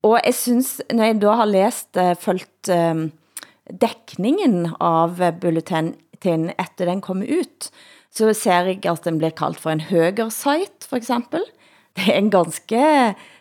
[0.06, 3.02] Og jeg synes, når jeg da har læst, uh, eh, følt uh, eh,
[3.72, 7.70] dækningen av bulletin etter den kom ut,
[8.12, 11.44] så ser jeg at den bliver kaldt for en høgersite, for eksempel.
[11.98, 12.82] Det er en ganske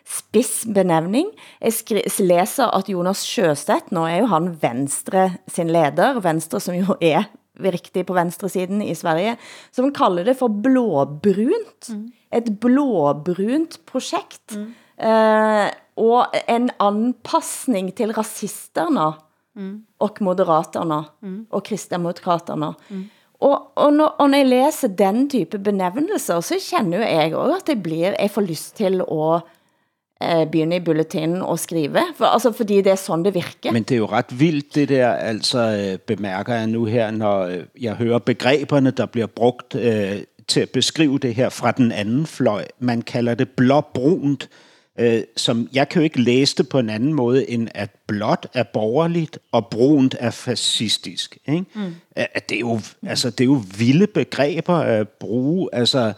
[0.06, 1.28] spids benævning.
[1.62, 6.96] Jeg læser at Jonas Sjøstedt, nå er jo han Venstre sin leder, Venstre som jo
[7.00, 7.28] er
[7.60, 9.36] riktig på venstresiden i Sverige,
[9.72, 11.90] som kalder det for blåbrunt.
[11.90, 12.06] Mm.
[12.32, 14.56] Et blåbrunt projekt.
[14.56, 14.70] Mm.
[15.00, 15.66] Eh,
[16.00, 19.12] og en anpassning til rasisterna
[19.56, 19.82] mm.
[19.98, 21.46] och moderaterna mm.
[21.50, 22.74] och kristdemokraterna.
[22.88, 23.04] Mm.
[23.40, 27.68] Og, og, når, og når jeg læser den type benævnelser, så känner jeg også at
[27.68, 29.42] jeg, blir, jeg får lyst til at
[30.20, 33.72] eh, begynde i bulletinen og skrive, for, altså fordi det er sådan det virker.
[33.72, 37.40] Men det er jo ret vildt det der, altså øh, bemærker jeg nu her, når
[37.40, 41.92] øh, jeg hører begreberne, der bliver brugt øh, til at beskrive det her fra den
[41.92, 42.64] anden fløj.
[42.78, 44.48] Man kalder det blåbrunt,
[44.98, 48.46] øh, som jeg kan jo ikke læse det på en anden måde, end at blåt
[48.54, 51.38] er borgerligt, og brunt er fascistisk.
[51.48, 51.64] Ikke?
[51.74, 51.94] Mm.
[52.16, 55.68] At det, er jo, altså, det er jo vilde begreber at bruge.
[55.72, 56.12] Altså,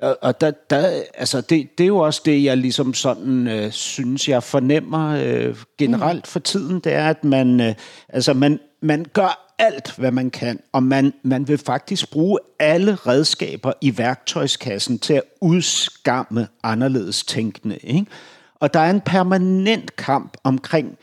[0.00, 4.28] og der, der, altså det, det er jo også det, jeg ligesom sådan øh, synes,
[4.28, 7.74] jeg fornemmer øh, generelt for tiden, det er, at man, øh,
[8.08, 12.94] altså man, man gør alt, hvad man kan, og man, man vil faktisk bruge alle
[12.94, 17.76] redskaber i værktøjskassen til at udskamme anderledes tænkende.
[17.76, 18.06] Ikke?
[18.54, 20.98] Og der er en permanent kamp omkring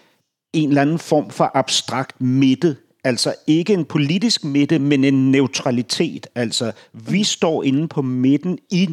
[0.53, 2.75] en eller anden form for abstrakt midte,
[3.07, 6.27] altså ikke en politisk midte, men en neutralitet.
[6.35, 8.89] Altså, vi står inde på midten i,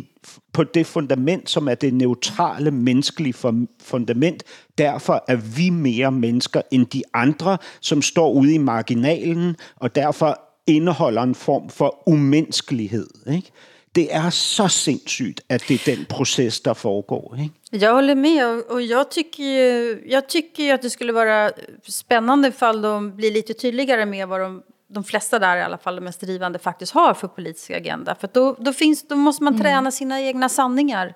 [0.52, 3.34] på det fundament, som er det neutrale menneskelige
[3.82, 4.42] fundament.
[4.78, 10.40] Derfor er vi mere mennesker end de andre, som står ude i marginalen, og derfor
[10.66, 13.06] indeholder en form for umenneskelighed.
[13.32, 13.50] Ikke?
[13.94, 17.38] Det är så sindssygt att det är den process där foregår.
[17.40, 17.54] Ikke?
[17.70, 21.52] Jag håller med och jag tycker, ju, jag tycker ju att det skulle vara
[21.82, 25.94] spännande ifall de blir lite tydligare med vad de, de flesta där i alla fall,
[25.94, 28.14] de mest drivande, faktiskt har för politisk agenda.
[28.14, 29.92] För då, då, finns, då måste man träna mm.
[29.92, 31.14] sina egna sanningar.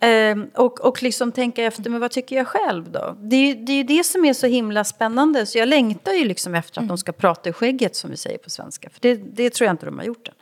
[0.00, 3.16] Eh, och, och liksom tänka efter, men vad tycker jag själv då?
[3.18, 5.46] Det är, det är ju det som är så himla spännande.
[5.46, 6.88] Så jag längtar ju liksom efter att mm.
[6.88, 8.90] de ska prata i skägget som vi säger på svenska.
[8.90, 10.34] För det, det tror jag inte de har gjort än.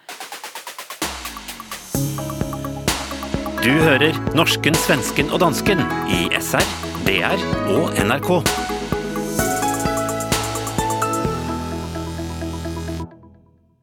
[3.64, 5.79] Du hører norsken, svensken og dansken
[6.12, 6.66] i SR,
[7.07, 8.29] DR og NRK.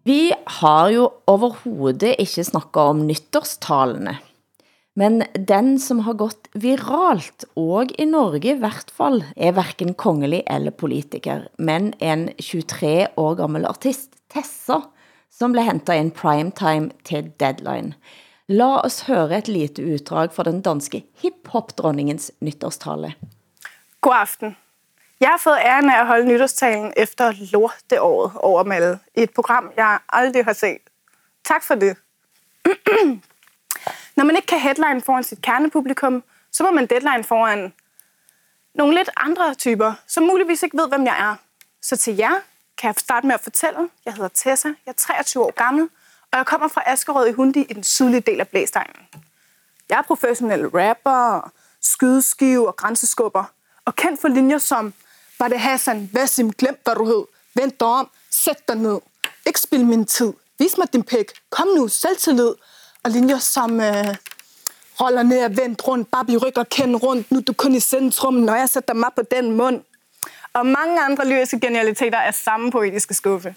[0.05, 0.19] Vi
[0.59, 4.19] har jo overhovedet ikke snakket om nytårstalene.
[4.93, 10.43] Men den som har gått viralt, og i Norge i hvert fall, er hverken kongelig
[10.45, 14.83] eller politiker, men en 23 år gammel artist, Tessa,
[15.33, 17.95] som blev hentet i en primetime til Deadline.
[18.51, 23.13] La oss høre et lite utdrag fra den danske hiphop-dronningens nytårstale.
[24.01, 24.57] God aften.
[25.19, 29.71] Jeg har fået æren af at holde nytårstalen efter lorteåret over Malle i et program,
[29.77, 30.81] jeg aldrig har set.
[31.43, 31.97] Tak for det.
[34.17, 37.73] Når man ikke kan headline foran sit kernepublikum, så må man deadline foran
[38.75, 41.35] nogle lidt andre typer, som muligvis ikke ved, hvem jeg er.
[41.81, 42.35] Så til jer
[42.77, 43.89] kan jeg starte med at fortælle.
[44.05, 45.89] Jeg hedder Tessa, jeg er 23 år gammel,
[46.31, 49.07] og jeg kommer fra Askerød i Hundi i den sydlige del af Blæstegnen.
[49.89, 53.43] Jeg er professionel rapper, skydeskive og grænseskubber,
[53.85, 54.93] og kendt for linjer som,
[55.39, 58.99] var det Hassan, Vassim, glem hvad du hed, Vend dig om, sæt dig ned,
[59.45, 62.53] ikke spil min tid, vis mig din pæk, kom nu, selvtillid,
[63.03, 64.15] og linjer som, øh,
[64.99, 68.33] holder ned og vendt rundt, Barbie rykker kend rundt, nu er du kun i centrum,
[68.33, 69.81] når jeg sætter mig på den mund.
[70.53, 73.55] Og mange andre lyriske genialiteter er samme poetiske skuffe.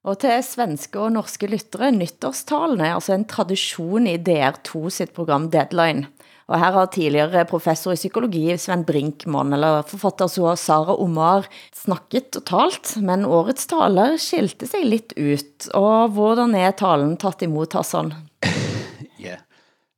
[0.00, 5.50] Og til svenske og norske lyttere, nytårstalen er altså en tradition i DR2 sitt program
[5.52, 6.08] Deadline.
[6.50, 12.40] Og her har tidligere professor i psykologi Sven Brinkmann, eller forfatter så Sara Omar, snakket
[12.40, 15.68] og talt, men årets taler skilte sig lidt ut.
[15.76, 18.14] Og hvordan er talen taget imod Hassan?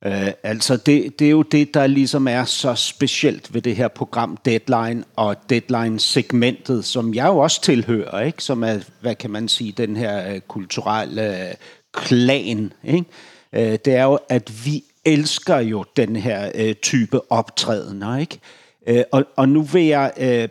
[0.05, 3.87] Øh, altså det, det er jo det, der ligesom er så specielt ved det her
[3.87, 8.43] program Deadline og Deadline-segmentet, som jeg jo også tilhører, ikke?
[8.43, 11.53] som er, hvad kan man sige, den her øh, kulturelle øh,
[11.93, 12.73] klan.
[12.83, 13.05] Ikke?
[13.53, 18.39] Øh, det er jo, at vi elsker jo den her øh, type optrædener, ikke?
[18.87, 20.11] Øh, og, og nu vil jeg...
[20.17, 20.49] Øh,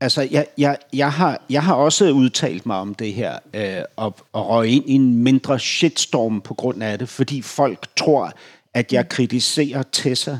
[0.00, 4.16] altså, jeg, jeg, jeg, har, jeg har også udtalt mig om det her, øh, og,
[4.32, 8.32] og røg ind i en mindre shitstorm på grund af det, fordi folk tror,
[8.74, 10.38] at jeg kritiserer Tessa.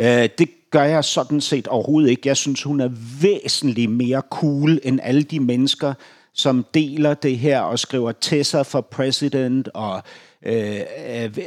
[0.00, 2.28] Øh, det gør jeg sådan set overhovedet ikke.
[2.28, 2.90] Jeg synes, hun er
[3.22, 5.94] væsentligt mere cool end alle de mennesker,
[6.32, 10.02] som deler det her og skriver Tessa for president og
[10.46, 10.80] øh,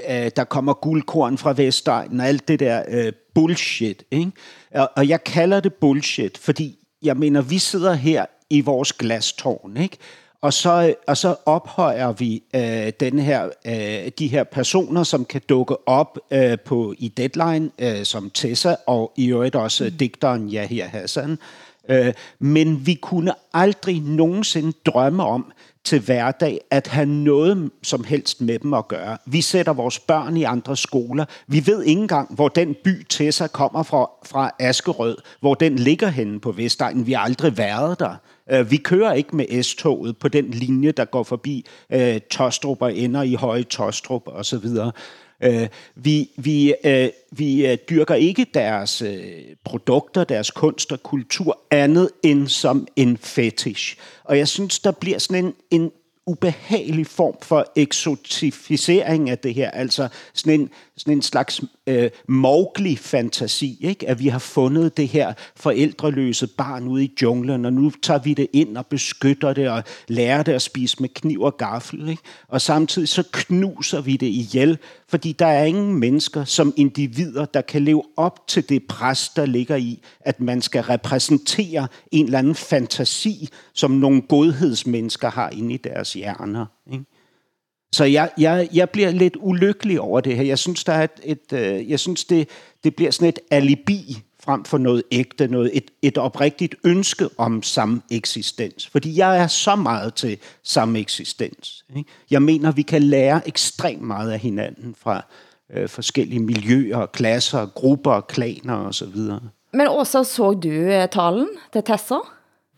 [0.10, 4.04] øh, der kommer guldkorn fra Vestegnen og alt det der øh, bullshit.
[4.12, 4.32] Ikke?
[4.72, 9.78] Og, og jeg kalder det bullshit, fordi jeg mener, vi sidder her i vores glastårn,
[9.78, 9.98] ikke?
[10.42, 15.42] Og så, og så ophøjer vi øh, den her, øh, de her personer, som kan
[15.50, 19.92] dukke op øh, på i Deadline, øh, som Tessa, og i øvrigt også mm.
[19.92, 21.32] digteren Yahya Hassan.
[21.32, 21.38] Øh,
[21.90, 25.52] Øh, men vi kunne aldrig nogensinde drømme om,
[25.88, 29.18] til hverdag at have noget som helst med dem at gøre.
[29.26, 31.26] Vi sætter vores børn i andre skoler.
[31.48, 36.08] Vi ved ikke engang, hvor den by Tessa kommer fra, fra Askerød, hvor den ligger
[36.08, 37.08] henne på Vestegnen.
[37.08, 38.16] Vi har aldrig været der.
[38.52, 42.82] Øh, vi kører ikke med S-toget på den linje, der går forbi øh, uh, Tostrup
[42.82, 44.68] og ender i Høje Tostrup osv.
[45.44, 51.60] Øh, vi vi, øh, vi øh, dyrker ikke deres øh, produkter, deres kunst og kultur
[51.72, 53.98] andet end som en fetish.
[54.24, 55.92] Og jeg synes, der bliver sådan en, en
[56.26, 59.72] ubehagelig form for eksotificering af det her.
[59.72, 64.10] Altså sådan en, sådan en slags øh, moglig fantasi, ikke?
[64.10, 68.34] at vi har fundet det her forældreløse barn ude i junglen, og nu tager vi
[68.34, 72.10] det ind og beskytter det og lærer det at spise med kniv og gaffel.
[72.10, 72.22] Ikke?
[72.48, 77.62] Og samtidig så knuser vi det ihjel, fordi der er ingen mennesker som individer, der
[77.62, 82.40] kan leve op til det pres, der ligger i, at man skal repræsentere en eller
[82.40, 86.66] anden fantasi, som nogle godhedsmennesker har inde i deres hjerner.
[86.92, 87.06] Ikke?
[87.92, 90.44] Så jeg, jeg, jeg bliver lidt ulykkelig over det her.
[90.44, 92.50] Jeg synes, der er et, et, øh, jeg synes det,
[92.84, 97.64] det bliver sådan et alibi frem for noget ægte, noget, et, et oprigtigt ønske om
[97.64, 98.88] sameksistens.
[98.88, 101.86] Fordi jeg er så meget til sameksistens.
[101.96, 102.10] Ikke?
[102.32, 105.26] Jeg mener, vi kan lære ekstremt meget af hinanden fra
[105.74, 109.18] øh, forskellige miljøer, klasser, grupper, klaner osv.
[109.74, 112.16] Men også så du øh, talen til Tessa?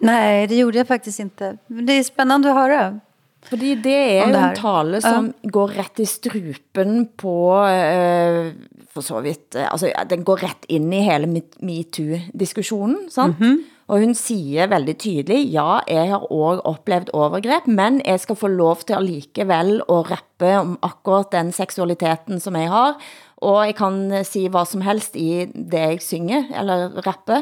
[0.02, 1.58] Nej, det gjorde jeg faktisk inte.
[1.68, 3.00] Men det är spännande att höra.
[3.48, 5.50] Fordi det er jo en tale som ja.
[5.50, 8.54] går ret i strupen på, øh,
[8.92, 13.40] for så vidt, altså den går ret ind i hele MeToo-diskussionen, sant?
[13.40, 13.80] Mm -hmm.
[13.90, 18.48] Og hun siger veldig tydeligt, ja, jeg har også oplevet overgreb, men jeg skal få
[18.48, 23.00] lov til allikevel at rappe om akkurat den seksualiteten, som jeg har,
[23.38, 27.42] og jeg kan sige hvad som helst i det jeg synger, eller rappe.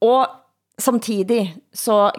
[0.00, 0.28] Og
[0.78, 2.10] samtidig så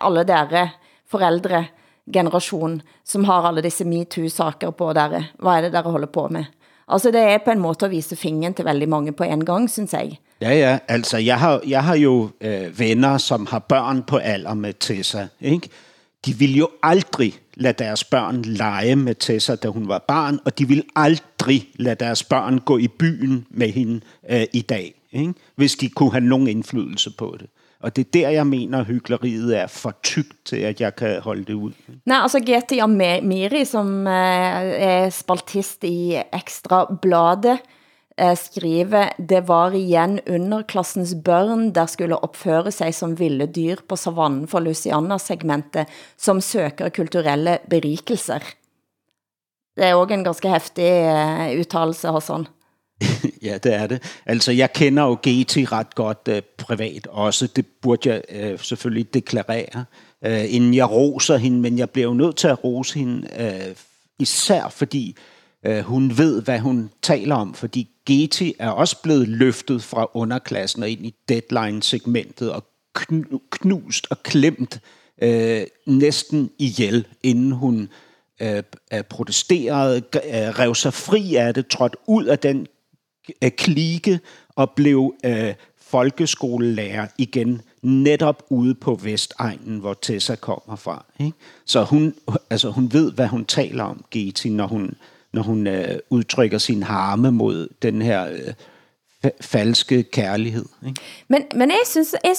[0.00, 0.68] alle dere
[1.10, 1.64] forældre,
[2.12, 5.24] generation som har alle disse MeToo-saker på dere.
[5.38, 6.44] Hvad er det, dere holder på med?
[6.88, 9.70] Altså, det er på en måde at vise fingeren til veldig mange på en gang,
[9.70, 10.18] synes jeg.
[10.40, 10.78] Ja, ja.
[10.88, 15.26] Altså, jeg har, jeg har jo øh, venner, som har børn på alder med Tessa,
[15.40, 15.68] ikke?
[16.26, 20.58] De ville jo aldrig lade deres børn lege med Tessa, da hun var barn, og
[20.58, 25.34] de ville aldrig lade deres børn gå i byen med hende øh, i dag, ikke?
[25.56, 27.46] hvis de kunne have nogen indflydelse på det.
[27.80, 31.44] Og det er der, jeg mener, hyggeleriet er for tykt til, at jeg kan holde
[31.48, 31.72] det ud.
[32.04, 32.76] Nej, altså G.T.
[32.82, 37.62] Amiri, som eh, er spaltist i Ekstra Bladet,
[38.20, 43.96] eh, skriver, det var igen underklassens børn, der skulle opføre sig som vilde dyr på
[43.96, 45.88] savannen for Luciana-segmentet,
[46.20, 48.44] som søger kulturelle berikelser.
[49.76, 52.48] Det er også en ganske hæftig uh, eh, uttalelse, Hassan.
[53.42, 54.02] ja, det er det.
[54.26, 57.46] Altså, jeg kender jo GT ret godt øh, privat også.
[57.46, 59.84] Det burde jeg øh, selvfølgelig deklarere,
[60.24, 61.60] øh, inden jeg roser hende.
[61.60, 63.76] Men jeg bliver jo nødt til at rose hende, øh,
[64.18, 65.16] især fordi
[65.66, 67.54] øh, hun ved, hvad hun taler om.
[67.54, 72.64] Fordi GT er også blevet løftet fra underklassen og ind i deadline-segmentet og
[73.50, 74.80] knust og klemt
[75.22, 77.88] øh, næsten ihjel, inden hun
[78.40, 78.62] øh,
[79.08, 82.66] protesterede, øh, rev sig fri af det, trådte ud af den
[83.56, 85.54] klike og blev øh,
[85.90, 91.04] folkeskolelærer igen, netop ude på Vestegnen, hvor Tessa kommer fra.
[91.20, 91.36] Ikke?
[91.64, 92.14] Så hun,
[92.50, 94.94] altså, hun ved, hvad hun taler om, Geti, når hun,
[95.32, 98.30] når hun øh, udtrykker sin harme mod den her
[99.24, 100.64] øh, falske kærlighed.
[100.86, 101.00] Ikke?
[101.28, 102.36] Men, men jeg synes, jeg,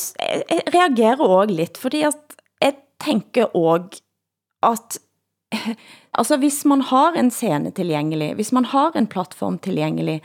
[0.50, 2.12] jeg reagerer også lidt, fordi jeg,
[2.62, 2.74] jeg
[3.06, 4.02] tænker også,
[4.64, 5.00] at
[6.20, 10.22] altså hvis man har en scene tilgængelig, hvis man har en platform tilgængelig,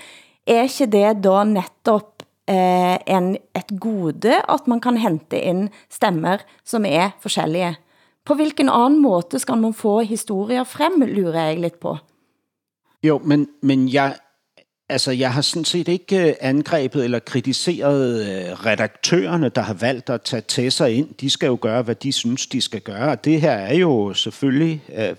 [0.47, 6.39] er ikke det da netop eh, en, et gode, at man kan hente ind stemmer,
[6.65, 7.77] som er forskellige?
[8.25, 11.97] På hvilken anden måde skal man få historier frem, lurer jeg lidt på.
[13.03, 14.17] Jo, men, men jeg,
[14.89, 20.11] Altså, jeg har sådan set ikke øh, angrebet eller kritiseret øh, redaktørerne, der har valgt
[20.11, 21.15] at tage til sig ind.
[21.21, 23.17] De skal jo gøre, hvad de synes, de skal gøre.
[23.25, 25.17] Det her er jo selvfølgelig, øh,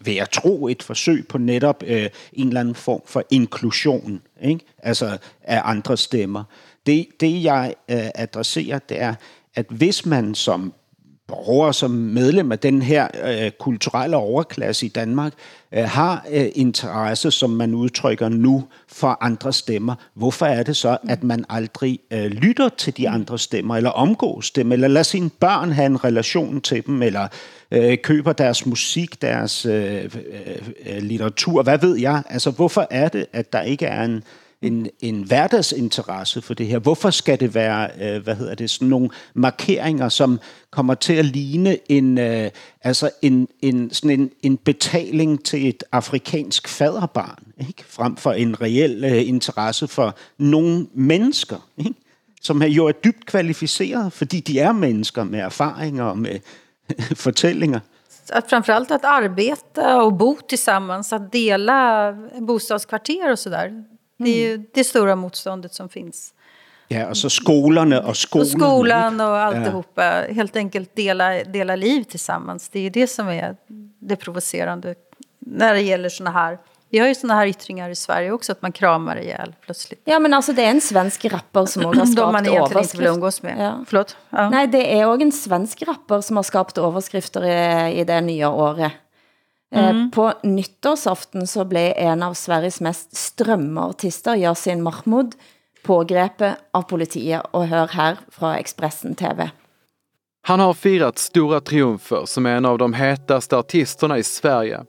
[0.00, 4.64] vil jeg tro, et forsøg på netop øh, en eller anden form for inklusion ikke?
[4.78, 6.44] Altså, af andre stemmer.
[6.86, 9.14] Det, det jeg adresserer, det er,
[9.54, 10.72] at hvis man som
[11.28, 15.32] borger, som medlem af den her øh, kulturelle overklasse i Danmark,
[15.72, 19.94] øh, har øh, interesse, som man udtrykker nu, for andre stemmer.
[20.14, 24.50] Hvorfor er det så, at man aldrig øh, lytter til de andre stemmer, eller omgås
[24.50, 27.28] dem, eller lader sine børn have en relation til dem, eller
[27.70, 30.04] øh, køber deres musik, deres øh,
[30.86, 32.22] øh, litteratur, hvad ved jeg?
[32.30, 34.24] Altså, hvorfor er det, at der ikke er en
[34.62, 36.78] en, en hverdagsinteresse for det her.
[36.78, 40.40] Hvorfor skal det være, øh, hvad hedder det, sådan nogle markeringer, som
[40.70, 42.50] kommer til at ligne en, øh,
[42.82, 47.84] altså en, en, sådan en, en betaling til et afrikansk faderbarn, ikke?
[47.86, 51.94] frem for en reel øh, interesse for nogle mennesker, ikke?
[52.42, 56.38] som jo er dybt kvalificeret, fordi de er mennesker med erfaringer og med
[57.24, 57.80] fortællinger.
[58.32, 63.84] Att framförallt att arbeta och bo tillsammans, att dela bostadskvarter och sådär.
[64.18, 66.34] Det är ju det stora motståndet som finns.
[66.88, 68.42] Ja, och så skolorna och skolan.
[68.42, 70.04] Och skolan och alltihopa.
[70.04, 70.34] Ja.
[70.34, 72.68] Helt enkelt dela, dela liv tillsammans.
[72.68, 73.56] Det är det som är
[73.98, 74.94] det provocerande
[75.38, 76.58] när det gäller såna här
[76.90, 80.00] vi har ju såna här yttringar i Sverige också, att man kramar ihjäl plötsligt.
[80.04, 82.96] Ja, men alltså det är en svensk rapper som har skapat De man egentligen inte
[82.96, 83.54] vill umgås med.
[83.58, 83.84] Ja.
[83.86, 84.16] Förlåt?
[84.30, 84.50] Ja.
[84.50, 88.50] Nej, det är också en svensk rapper som har skapat överskrifter i, i det nya
[88.50, 88.92] året.
[89.74, 90.10] Mm.
[90.10, 95.34] På nyttårsaften så blev en av Sveriges mest strømmeartister, Yasin Mahmoud,
[95.82, 97.42] pågrepet av politiet.
[97.50, 99.50] Och hör här från Expressen TV.
[100.42, 104.84] Han har firat stora triumfer som en av de hetaste artisterna i Sverige.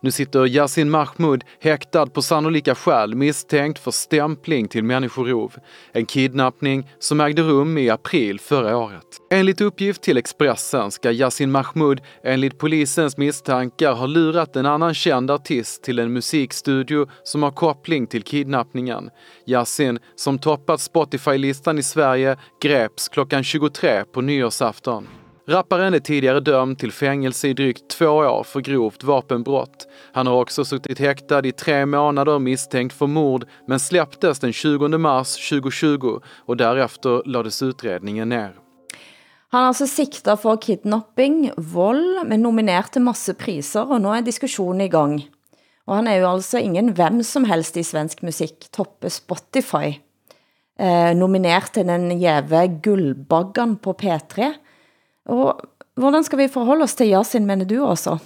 [0.00, 5.54] Nu sitter Yasin Mahmoud häktad på sannolika skäl misstänkt för stämpling till människorov.
[5.92, 9.06] En kidnappning som ägde rum i april förra året.
[9.30, 15.30] Enligt uppgift till Expressen ska Yasin Mahmoud enligt polisens misstankar ha lurat en annan känd
[15.30, 19.10] artist till en musikstudio som har koppling till kidnappningen.
[19.46, 25.19] Yasin, som toppat Spotify-listan i Sverige, greps klockan 23 på nyårsafton.
[25.50, 29.88] Rapparen är tidigare dömd till fängelse i drygt två år för grovt vapenbrott.
[30.12, 34.88] Han har också suttit häktad i tre månader misstänkt för mord men släpptes den 20
[34.88, 38.52] mars 2020 och därefter lades utredningen ner.
[39.48, 44.22] Han er altså sigtet for kidnapping, vold, men nominert til masse priser, og nu er
[44.22, 45.16] diskussionen i gang.
[45.90, 49.96] Og han er jo altså ingen hvem som helst i svensk musik, toppe Spotify.
[50.78, 54.54] Eh, nominert til den jæve guldbaggan på P3,
[55.30, 55.62] og
[55.94, 58.18] hvordan ska vi förhålla oss till Yasin, menar du også?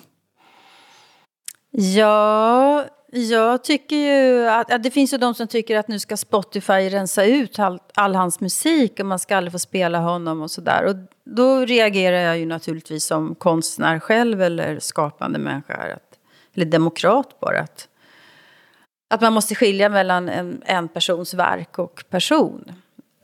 [1.71, 6.17] Ja, jag tycker ju att, att det finns ju de som tycker att nu ska
[6.17, 10.51] Spotify rensa ut all, all hans musik och man ska aldrig få spela honom och
[10.51, 10.85] sådär.
[10.85, 16.19] Och då reagerar jag ju naturligtvis som konstnär själv eller skapande människa, att,
[16.55, 17.61] eller demokrat bara.
[17.61, 17.89] Att,
[19.11, 22.73] att man måste skilja mellan en, en persons verk och person.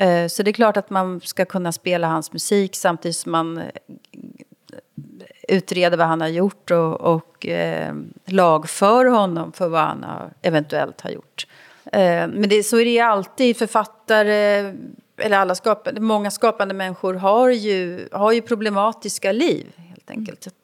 [0.01, 3.59] Eh, så det är klart att man ska kunna spela hans musik samtidigt som man
[3.59, 3.71] eh,
[5.49, 7.95] utreder vad han har gjort och, och eh,
[8.25, 11.47] lagför honom för vad han har, eventuellt har gjort.
[11.85, 13.57] Eh, men det, så är det ju alltid.
[13.57, 14.75] Författare,
[15.17, 20.47] eller alla skapande, många skapande människor har ju, har ju problematiska liv helt enkelt.
[20.47, 20.55] Mm.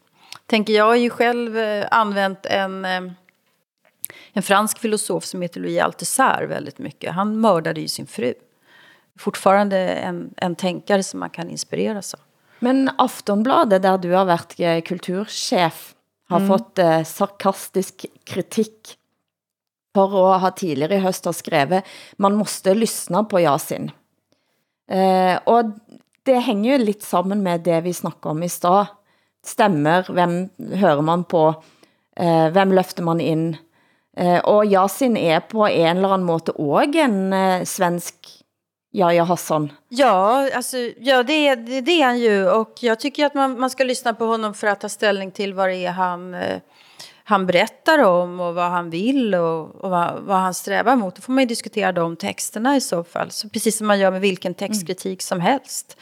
[0.46, 2.86] Tänker jag har ju själv eh, använt en
[4.32, 7.14] en fransk filosof som heter Louis Althusser väldigt mycket.
[7.14, 8.34] Han mördade ju sin fru.
[9.18, 12.20] Fortfarande en, en tänkare som man kan inspireras av.
[12.58, 15.94] Men Aftonbladet, der du har været eh, kulturchef,
[16.28, 16.48] har mm.
[16.48, 18.96] fått eh, sarkastisk kritik
[19.96, 21.86] for at ha tidligere i høst har skrevet,
[22.20, 23.90] man måste lyssna på Yasin.
[24.90, 25.72] Eh, og
[26.26, 28.92] det hænger jo lidt sammen med det, vi snakker om i stad.
[29.46, 30.50] Stemmer, hvem
[30.80, 31.48] hører man på,
[32.16, 33.56] eh, hvem løfter man ind?
[34.16, 38.35] Eh, og Yasin er på en eller anden måde også en eh, svensk
[38.96, 39.72] Jaja Hassan.
[39.88, 42.50] Ja, alltså, ja det, det, det är han ju.
[42.50, 45.54] Och jag tycker att man, man ska lyssna på honom för att ta ställning till
[45.54, 46.60] vad det är han, eh,
[47.24, 51.16] han berättar om och vad han vill och, och vad, vad han strävar mot.
[51.16, 53.30] Då får man ju diskutera de texterna i så fall.
[53.30, 55.96] Så precis som man gör med vilken textkritik som helst.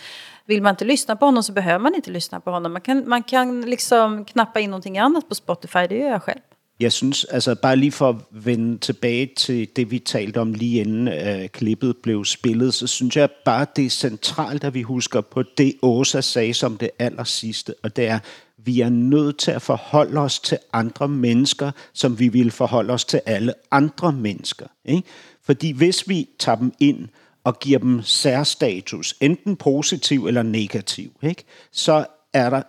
[0.45, 2.73] Vill man inte lyssna på honom så behöver man inte lyssna på honom.
[2.73, 6.41] Man kan, man kan liksom knappa in någonting annat på Spotify, det gör jag själv.
[6.81, 10.81] Jeg synes, altså bare lige for at vende tilbage til det, vi talte om lige
[10.81, 15.21] inden øh, klippet blev spillet, så synes jeg bare, det er centralt, at vi husker
[15.21, 18.19] på det, Åsa sagde som det aller sidste, og det er,
[18.57, 23.05] vi er nødt til at forholde os til andre mennesker, som vi vil forholde os
[23.05, 24.67] til alle andre mennesker.
[24.85, 25.03] Ikke?
[25.43, 27.09] Fordi hvis vi tager dem ind
[27.45, 31.45] og giver dem særstatus, enten positiv eller negativ, ikke?
[31.73, 32.63] så er der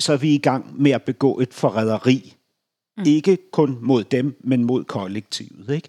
[0.00, 2.33] så er vi i gang med at begå et forræderi
[2.96, 3.04] Mm.
[3.06, 5.70] Ikke kun mod dem, men mod kollektivet.
[5.74, 5.88] Ikke?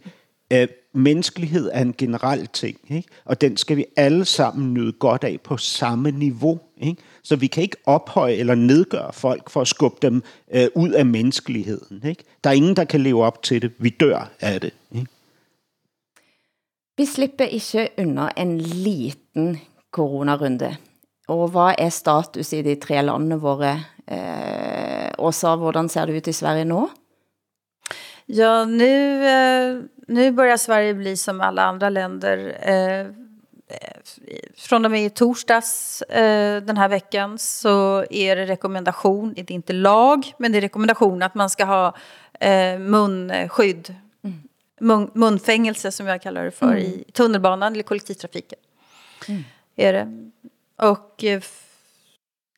[0.53, 3.09] Øh, menneskelighed er en generel ting, ikke?
[3.25, 6.59] og den skal vi alle sammen nyde godt af på samme niveau.
[6.77, 7.01] Ikke?
[7.23, 11.05] Så vi kan ikke ophøje eller nedgøre folk for at skubbe dem øh, ud af
[11.05, 12.01] menneskeligheden.
[12.05, 12.23] Ikke?
[12.43, 13.71] Der er ingen, der kan leve op til det.
[13.77, 14.73] Vi dør af det.
[14.91, 15.07] Ikke?
[16.97, 19.59] Vi slipper ikke under en liten
[19.91, 20.75] coronarunde.
[21.27, 23.83] Og hvad er status i de tre landene våre
[25.25, 26.87] Eh, Åsa, hvordan ser det ut i Sverige nu?
[28.25, 32.57] Ja, nu, eh, nu börjar Sverige bli som alla andra länder.
[32.61, 33.07] Eh,
[34.57, 39.73] från och med torsdags eh, den här veckan så är det rekommendation, det är inte
[39.73, 41.95] lag, men det är rekommendation att man ska ha
[42.39, 43.95] eh, munskydd.
[44.23, 44.41] Mm.
[44.79, 46.77] Mun, munfängelse som jag kallar det för mm.
[46.77, 48.59] i tunnelbanan eller kollektivtrafiken.
[49.27, 49.43] Mm.
[49.75, 50.31] Är det.
[50.85, 51.41] Och eh,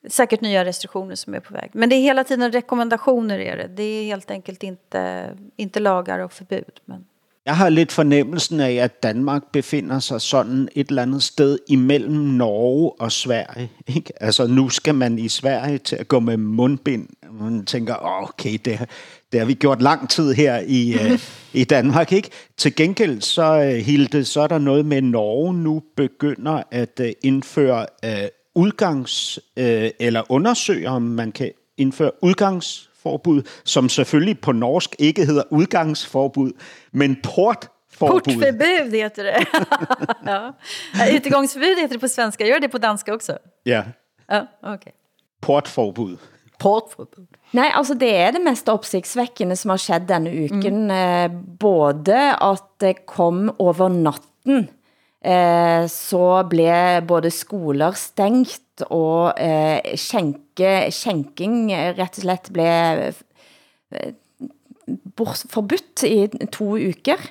[0.08, 1.70] säkert nya restriktioner som är på väg.
[1.74, 3.68] Men det är hela tiden rekommendationer är det.
[3.68, 6.80] Det är helt enkelt inte, inte lagar och förbud.
[6.86, 7.06] Men...
[7.48, 12.16] Jeg har lidt fornemmelsen af, at Danmark befinder sig sådan et eller andet sted imellem
[12.16, 13.72] Norge og Sverige.
[13.88, 14.24] Ikke?
[14.24, 17.08] Altså nu skal man i Sverige til at gå med mundbind.
[17.32, 18.90] Man tænker, okay, det,
[19.32, 21.20] det har vi gjort lang tid her i, øh,
[21.54, 22.12] i Danmark.
[22.12, 22.30] ikke.
[22.58, 27.14] Til gengæld så, øh, Hilde, så er der noget med, Norge nu begynder at införa
[27.24, 28.10] indføre uh,
[28.58, 35.44] udgangs, øh, eller undersøger, om man kan indføre udgangsforbud, som selvfølgelig på norsk ikke hedder
[35.50, 36.52] udgangsforbud,
[36.92, 39.48] men port Portförbud heter det.
[40.32, 41.16] ja.
[41.16, 42.46] Utegångsförbud heter det på svenska.
[42.46, 43.38] Gör det på danska också?
[43.66, 43.84] Ja.
[44.30, 44.92] Ja, okay.
[45.42, 46.18] Portforbud.
[46.60, 47.28] Portforbud.
[47.52, 50.88] Nej, altså det er det mest opsigtsvækkende, som har skjedd denne uken.
[50.88, 50.92] Mm.
[50.92, 54.68] Eh, både at det kom over natten
[55.26, 63.14] eh, så blev både skoler stängt og eh, skænke, skænking rett og slett blev
[63.92, 64.14] eh,
[65.50, 67.26] forbudt i to uker.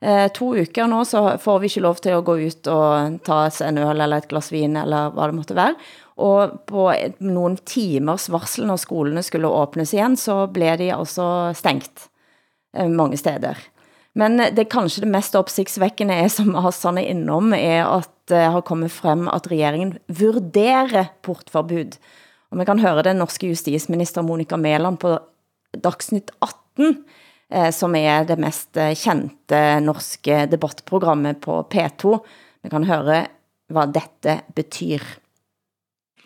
[0.00, 3.42] Eh, to uker nå, så får vi ikke lov til at gå ut og ta
[3.46, 5.74] oss en øl eller et glas vin, eller hvad det måtte være.
[6.20, 6.86] Og på
[7.20, 12.08] nogle timers varsel, når skolene skulle åbnes igen, så blev de altså stængt
[12.76, 13.60] eh, mange steder.
[14.18, 18.64] Men det kanskje det mest opsigtsvækkende er, som Hassan er innom, er at det har
[18.66, 21.98] kommet frem, at regeringen vurderer portforbud.
[22.50, 25.14] Og man kan høre den norske justisminister Monica Mæland på
[25.78, 27.04] Dagsnytt 18,
[27.52, 32.18] eh, som er det mest eh, kendte norske debattprogrammet på P2.
[32.66, 33.24] Man kan høre,
[33.70, 35.06] hvad dette betyder.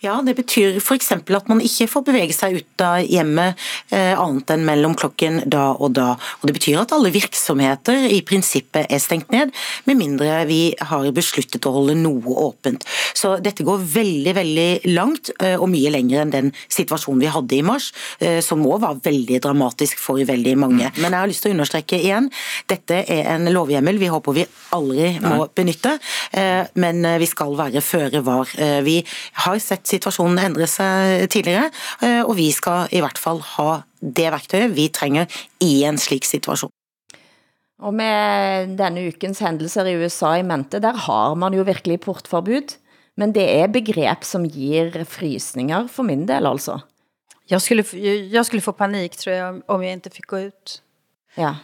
[0.05, 3.61] Ja, det betyr eksempel at man ikke får bevege sig ut av hjemmet
[3.95, 6.11] eh, annet enn mellom klokken da og da.
[6.41, 9.53] Og det betyr at alle virksomheter i princippet er stengt ned,
[9.89, 12.85] med mindre vi har besluttet å holde noe åpent.
[13.17, 17.59] Så dette går veldig, veldig langt, eh, og mye længere enn den situasjonen vi hadde
[17.59, 17.91] i mars,
[18.21, 20.91] eh, som må var veldig dramatisk for veldig mange.
[20.99, 22.29] Men jeg har lyst til å understreke igjen,
[22.71, 25.97] dette er en lovhjemmel vi håper vi aldri må benytte,
[26.37, 28.51] eh, men eh, vi skal være føre var.
[28.59, 28.99] Eh, vi
[29.45, 31.71] har sett situationen ændre sig tidligere,
[32.03, 35.27] eh, og vi skal i hvert fall ha det værktøjet vi trenger
[35.63, 36.73] i en slik situation.
[37.85, 42.77] Og med denne ukens händelser i USA i mente, der har man jo virkelig portforbud.
[43.17, 46.81] Men det er begrep som ger frysninger for min del altså.
[47.47, 47.85] Jag skulle,
[48.33, 50.83] jag skulle få panik tror jag om jag inte fick gå ut.
[51.35, 51.57] Ja.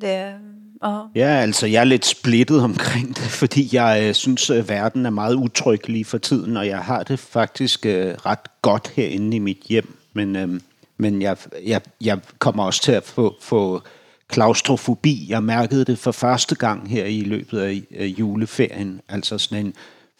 [0.00, 0.40] Det,
[0.80, 1.08] og...
[1.14, 5.10] Ja, altså jeg er lidt splittet omkring det, fordi jeg øh, synes, at verden er
[5.10, 9.40] meget utryg lige for tiden, og jeg har det faktisk øh, ret godt herinde i
[9.40, 9.96] mit hjem.
[10.12, 10.60] Men, øh,
[10.98, 13.82] men jeg, jeg, jeg kommer også til at få, få
[14.28, 15.26] klaustrofobi.
[15.28, 19.00] Jeg mærkede det for første gang her i løbet af øh, juleferien.
[19.08, 19.74] Altså sådan en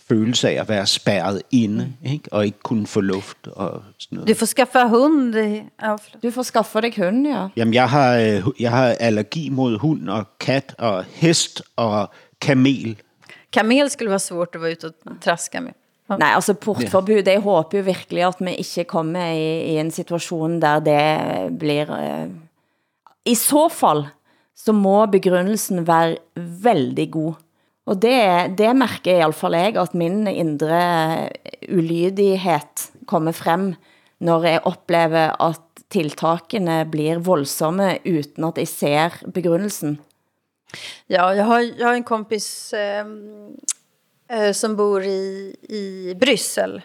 [0.09, 2.29] følelse af at være spærret inde, ikke?
[2.33, 4.29] og ikke kunne få luft og sådan noget.
[4.29, 5.35] Du får skaffa hund.
[5.83, 7.49] Ja, Du får skaffa dig hund, ja.
[7.57, 12.97] Jamen, jeg har, øh, jeg har allergi mod hund og kat og hest og kamel.
[13.53, 15.73] Kamel skulle være svårt at være ute og traska med.
[16.09, 20.61] Nej, altså portforbud, jeg håber jo virkelig at vi ikke kommer i, i en situation
[20.63, 21.91] der det blir...
[21.91, 22.31] Uh,
[23.27, 24.07] I så fall,
[24.57, 26.17] så må begrundelsen være
[26.63, 27.35] veldig god.
[27.87, 30.81] Og det, det mærker i alle fall jeg, at min indre
[31.71, 33.75] ulydighed kommer frem,
[34.19, 35.63] når jeg oplever at
[35.93, 39.99] tiltakene blir voldsomme, uden at jeg ser begrundelsen.
[41.07, 43.07] Ja, jag har, jag har en kompis eh,
[44.29, 46.83] eh, som bor i, i Bryssel.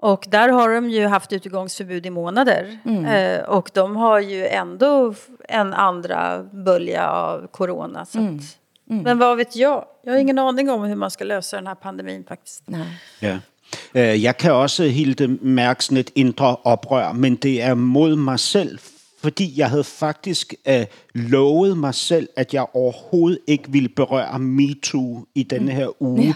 [0.00, 2.78] Och där har de ju haft utegångsförbud i månader.
[2.84, 3.04] Mm.
[3.04, 5.14] Eh, och de har ju ändå
[5.48, 8.04] en andra bölja av corona.
[8.04, 8.40] Så Mm.
[8.90, 9.84] Att, Men vad vet jag?
[10.04, 12.62] Jag har ingen aning om hur man ska løse den här pandemin faktiskt.
[12.66, 12.86] Nej.
[13.20, 13.38] Ja.
[13.94, 18.38] Øh, Jeg kan også helt mærke sådan et indre oprør, men det er mod mig
[18.40, 18.78] selv,
[19.22, 20.84] fordi jeg havde faktisk øh,
[21.14, 26.34] lovet mig selv, at jeg overhovedet ikke ville berøre MeToo i denne her uge.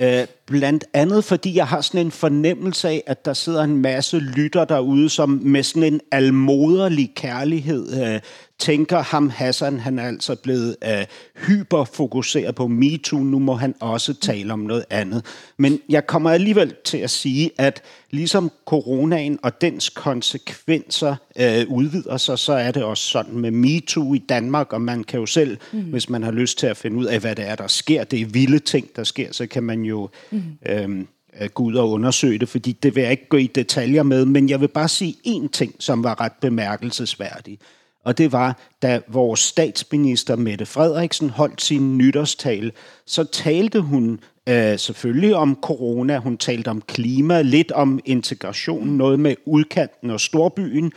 [0.00, 4.18] Øh, blandt andet fordi jeg har sådan en fornemmelse af, at der sidder en masse
[4.18, 8.20] lytter derude, som med sådan en almoderlig kærlighed øh,
[8.58, 11.04] tænker ham Hassan, han er altså blevet øh,
[11.46, 15.24] hyperfokuseret på MeToo, nu må han også tale om noget andet.
[15.56, 22.16] Men jeg kommer alligevel til at sige, at ligesom coronaen og dens konsekvenser øh, udvider
[22.16, 25.58] sig, så er det også sådan med MeToo i Danmark, og man kan jo selv,
[25.72, 25.80] mm.
[25.80, 28.20] hvis man har lyst til at finde ud af, hvad det er, der sker, det
[28.20, 30.37] er vilde ting, der sker, så kan man jo mm.
[30.68, 31.08] Øhm,
[31.40, 34.24] øh, gå ud og undersøge det, fordi det vil jeg ikke gå i detaljer med,
[34.24, 37.58] men jeg vil bare sige én ting, som var ret bemærkelsesværdig.
[38.04, 42.72] Og det var, da vores statsminister Mette Frederiksen holdt sin nytårstal,
[43.06, 49.20] så talte hun øh, selvfølgelig om corona, hun talte om klima, lidt om integration, noget
[49.20, 50.92] med udkanten og storbyen,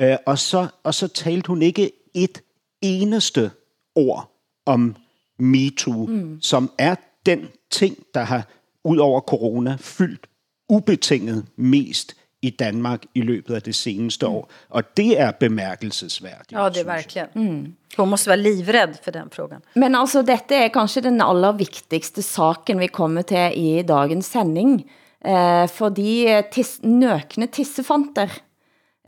[0.00, 2.42] øh, og, så, og så talte hun ikke et
[2.82, 3.50] eneste
[3.94, 4.30] ord
[4.66, 4.96] om
[5.38, 6.38] MeToo, mm.
[6.40, 6.94] som er
[7.26, 8.48] den ting, der har
[8.84, 10.26] ud over corona fyldt
[10.68, 14.48] ubetinget mest i Danmark i løbet af det seneste år.
[14.68, 16.52] Og det er bemærkelsesværdigt.
[16.52, 17.28] Ja, det är verkligen.
[17.34, 17.74] Mm.
[17.96, 19.60] Hon måste vara livrädd för den frågan.
[19.74, 24.82] Men altså, dette er kanskje den aller vigtigste saken vi kommer til i dagens sending.
[25.24, 28.32] Eh, fordi tis, nøkne tissefanter,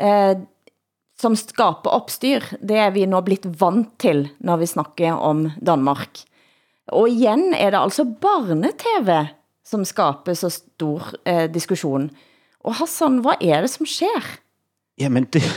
[0.01, 0.37] eh,
[1.21, 6.23] som skaber opstyr, det er vi nå blitt vant til, når vi snakker om Danmark.
[6.93, 9.25] Og igen er det altså barne-tv,
[9.65, 12.11] som skaber så stor eh, diskussion.
[12.65, 14.39] Og Hassan, hvad er det, som sker?
[14.99, 15.43] Jamen det...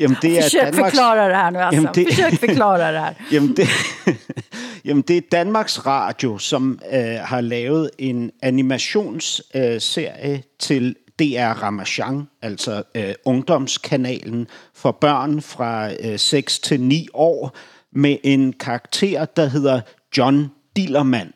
[0.00, 0.90] Jamen det er Försök Danmarks...
[0.90, 1.92] förklara det här nu, Assam.
[1.94, 3.14] det- Försök förklara det här.
[3.30, 3.68] Jamen det,
[4.84, 12.28] jamen det er Danmarks Radio, som øh, har lavet en animationsserie øh, til DR Ramachan,
[12.42, 17.56] altså øh, ungdomskanalen for børn fra øh, 6 til 9 år,
[17.92, 19.80] med en karakter, der hedder
[20.18, 21.32] John Dillermand.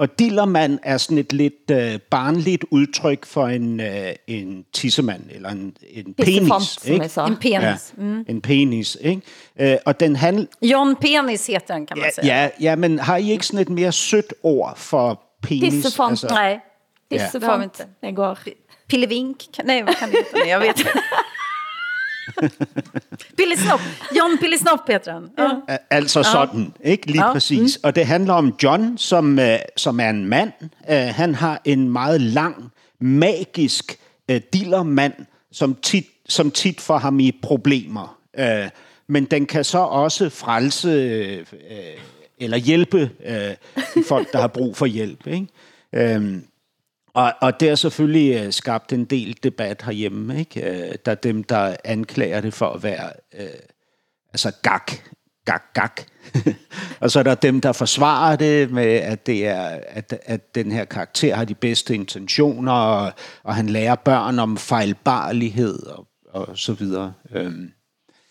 [0.00, 5.48] Og Dillermand er sådan et lidt øh, barnligt udtryk for en, øh, en tissemand, eller
[5.48, 6.48] en, en penis.
[6.48, 7.10] som ikke?
[7.14, 7.26] jeg.
[7.26, 7.94] En penis.
[7.98, 9.22] Ja, en penis, ikke?
[9.60, 10.46] Øh, og den handler...
[10.62, 12.26] John Penis heter den kan man säga.
[12.42, 15.74] Ja, ja, men har I ikke sådan et mere sødt ord for penis?
[15.74, 16.10] Tissefant.
[16.10, 16.58] Altså, Nej,
[17.10, 17.16] Ja.
[17.24, 17.84] Tissefant, inte.
[18.02, 18.38] det går.
[18.88, 19.38] Pillevink?
[19.56, 20.44] kan- Nej, vad kan det heta?
[20.48, 20.64] Nej,
[23.38, 23.82] Pillesnopp.
[24.16, 25.28] John Pillesnopp heter han.
[25.38, 25.76] Ja.
[25.90, 27.32] altså sådan, ikke lige Ja.
[27.32, 27.76] præcis.
[27.76, 30.52] Og det handler om John, som, øh, som er en mand.
[30.90, 33.98] Øh, han har en meget lang, magisk
[34.28, 35.14] øh, dillermand,
[35.52, 38.18] som tit, som tit får ham i problemer.
[38.38, 38.68] Øh,
[39.06, 41.38] men den kan så også frelse øh,
[41.70, 41.76] øh,
[42.38, 43.34] eller hjælpe øh,
[43.94, 45.26] de folk, der har brug for hjælp.
[45.26, 45.46] Ikke?
[45.92, 46.44] Øhm,
[47.14, 50.38] og, og det har selvfølgelig øh, skabt en del debat herhjemme.
[50.38, 50.70] Ikke?
[50.70, 53.46] Øh, der er dem, der anklager det for at være øh,
[54.32, 54.92] altså gak,
[55.44, 56.00] gak, gak.
[57.00, 60.72] og så er der dem, der forsvarer det med, at, det er, at, at den
[60.72, 66.58] her karakter har de bedste intentioner, og, og han lærer børn om fejlbarlighed og, og
[66.58, 67.12] så videre.
[67.32, 67.70] Øhm,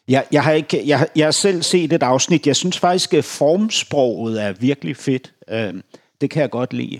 [0.07, 2.47] jeg, jeg, har ikke, jeg, jeg har selv set et afsnit.
[2.47, 5.33] Jeg synes faktisk, at formsproget er virkelig fedt.
[5.49, 5.81] Øhm,
[6.21, 6.99] det kan jeg godt lide.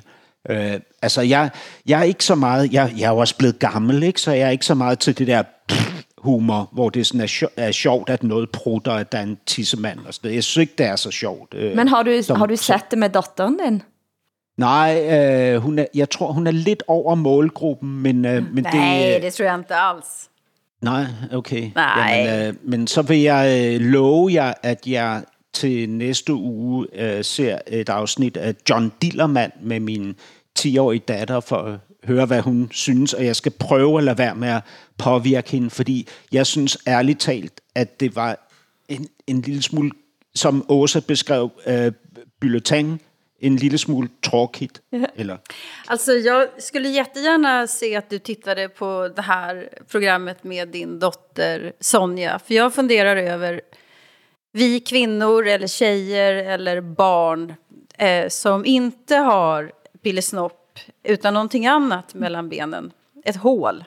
[0.50, 1.50] Øh, altså, jeg,
[1.88, 2.74] jeg er ikke så meget...
[2.74, 4.22] Jeg, jeg er jo også blevet gammel, ikke?
[4.22, 5.44] så jeg er ikke så meget til det der
[6.18, 9.38] humor, hvor det sådan er, sjo- er sjovt, at noget prutter, at der er en
[9.46, 10.36] tissemand og sådan noget.
[10.36, 11.54] Jeg synes ikke, det er så sjovt.
[11.54, 13.82] øh, Men har du, som- har du sett det med datteren din?
[14.58, 18.98] Nej, øh, hun er, jeg tror, hun er lidt over målgruppen, men, øh, men Nej,
[19.14, 19.24] det...
[19.24, 20.06] det tror jeg inte alls.
[20.82, 21.72] Nej, okay.
[21.76, 22.12] Nej.
[22.16, 25.24] Jamen, øh, men så vil jeg øh, love jer, at jeg
[25.54, 30.16] til næste uge øh, ser et afsnit af John Dillermand med min
[30.60, 34.36] 10-årige datter for at høre, hvad hun synes, og jeg skal prøve at lade være
[34.36, 34.62] med at
[34.98, 38.50] påvirke hende, fordi jeg synes ærligt talt, at det var
[38.90, 39.92] en, en lille smule,
[40.36, 41.92] som Åsa beskrev, øh,
[42.42, 43.00] bulletin,
[43.42, 44.82] en lille smule tråkigt.
[45.16, 45.38] Eller,
[45.88, 51.74] Alltså jag skulle jättegärna se att du tittade på det här programmet med din dotter
[51.82, 52.40] Sonja.
[52.40, 53.62] För jag funderar över
[54.52, 57.54] vi kvinnor eller tjejer eller barn
[57.98, 59.72] eh, som inte har
[60.04, 62.92] pillesnopp utan någonting annat mellan benen.
[63.26, 63.84] Ett hål.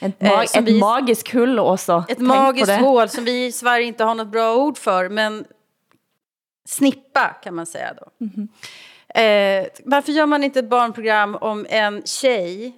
[0.00, 2.04] Ett, Eh, mag som ett hull också.
[2.08, 5.44] Ett Tänk magiskt hål som vi i Sverige inte har något bra ord för, men
[6.68, 8.26] snippa kan man säga då.
[9.20, 12.72] Eh, varför gör man inte ett barnprogram om en tjej,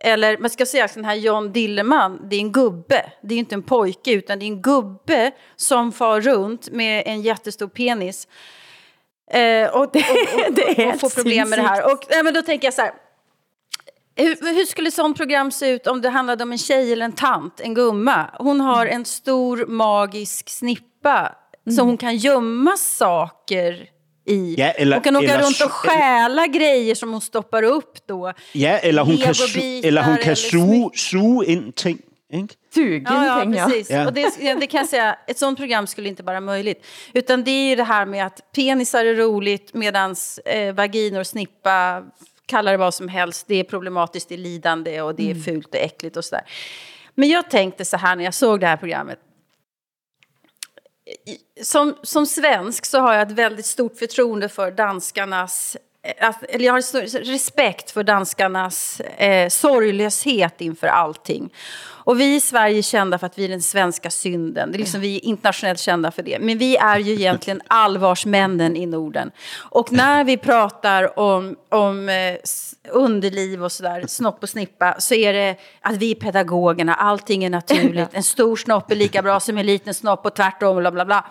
[0.00, 3.54] eller man ska säga den här John Dilleman, det är en gubbe, det är inte
[3.54, 8.28] en pojke utan det är en gubbe som far runt med en jättestor penis.
[9.30, 9.86] Eh, och, och,
[10.46, 11.92] och, det är och, och får problem med det här.
[11.92, 12.92] Och, nej, men då tänker jag så här,
[14.16, 17.12] hur, hur skulle sånt program se ut om det handlade om en tjej eller en
[17.12, 18.30] tant, en gumma?
[18.38, 21.36] Hon har en stor magisk snippa
[21.76, 23.88] som hon kan gömma saker
[24.28, 24.54] i.
[24.58, 28.32] Ja, eller- hon kan åka eller runt och stjäla grejer som hon stoppar upp då.
[28.52, 31.98] ja, eller hun kan, su- eller eller kan suge, suge ind ting.
[32.32, 32.54] Ikke?
[32.74, 33.90] Sugen Ja, ja, precis.
[33.90, 34.06] Ja.
[34.06, 36.86] Och det, det kan jag säga, ett sånt program skulle inte vara möjligt.
[37.12, 40.14] Utan det är ju det här med att penisar är roligt medan
[40.44, 42.02] eh, vaginor, snippa,
[42.46, 45.66] kalla det vad som helst, det är problematiskt, det är lidande och det är fult
[45.68, 46.44] och äckligt och sådär.
[47.14, 49.18] Men jag tänkte så här när jag såg det här programmet.
[51.62, 56.64] Som, som svensk så har jag ett väldigt stort förtroende för danskarnas eh, att, eller
[56.64, 61.50] jag har respekt för danskarnas eh, sorglöshet inför allting.
[62.08, 64.72] Och vi i Sverige är kända för att vi är den svenska synden.
[64.72, 66.38] Det är liksom, vi är internationellt kända för det.
[66.38, 69.30] Men vi är ju egentligen allvarsmännen i Norden.
[69.56, 72.36] Och när vi pratar om, om eh,
[72.90, 78.08] underliv och sådär, snopp och snippa, så är det att vi pedagogerna, allting är naturligt.
[78.12, 81.24] En stor snopp är lika bra som en liten snopp och tvärtom, bla bla bla.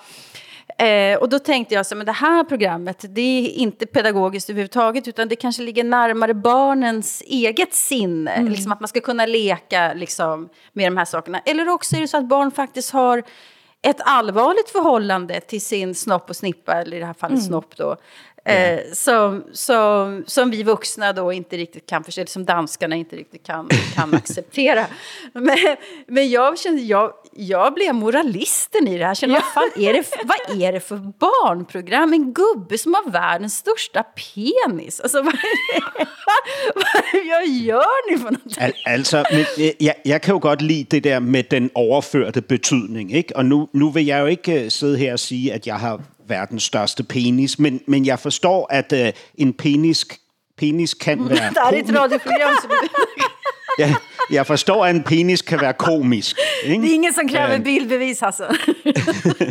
[0.78, 5.08] Eh, och då tänkte jag så men det här programmet, det är inte pedagogiskt överhuvudtaget,
[5.08, 8.42] utan det kanske ligger närmare barnens eget sinne.
[8.42, 11.40] Liksom att man ska kunna leka liksom, med de här sakerna.
[11.46, 13.24] Eller också är det så att barn faktiskt har
[13.82, 17.96] ett allvarligt förhållande till sin snopp och snippa, eller i det här fallet snopp då.
[18.48, 23.16] Eh, som, som, som vi vuxna då inte riktigt kan förstå, eller som danskarna inte
[23.16, 24.86] riktigt kan, kan acceptera.
[25.34, 25.58] Men,
[26.08, 29.10] men jag kände, jag, jag blev moralisten i det här.
[29.10, 32.14] Jag kände, vad, fan är det, för- vad är det för barnprogram?
[32.14, 35.00] En gubbe som har världens största penis.
[35.00, 36.06] Alltså, vad, det,
[36.76, 38.58] vad jag gör ni för något?
[38.58, 42.42] Al- altså, men, øh, jeg, jeg kan jo godt lide det der med den overførte
[42.42, 43.36] betydning, ikke?
[43.36, 46.00] Og nu, nu vil jeg jo ikke øh, sidde her og sige, at jeg har
[46.28, 50.06] verdens største penis, men, men jeg forstår, at øh, en penis,
[50.58, 52.56] penis kan være Det här är ett radioprogram.
[52.62, 52.72] Som,
[53.80, 53.96] ja,
[54.30, 56.38] jeg forstår, at en penis kan være komisk.
[56.64, 56.82] Ikke?
[56.82, 58.44] det är ingen som kräver Eh, bildbevis alltså.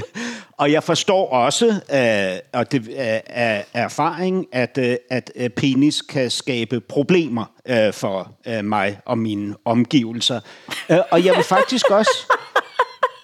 [0.59, 6.03] Og jeg forstår også, øh, og det er af erfaring, at, øh, at øh, penis
[6.03, 10.41] kan skabe problemer øh, for øh, mig og mine omgivelser.
[10.91, 12.33] Øh, og jeg vil faktisk også,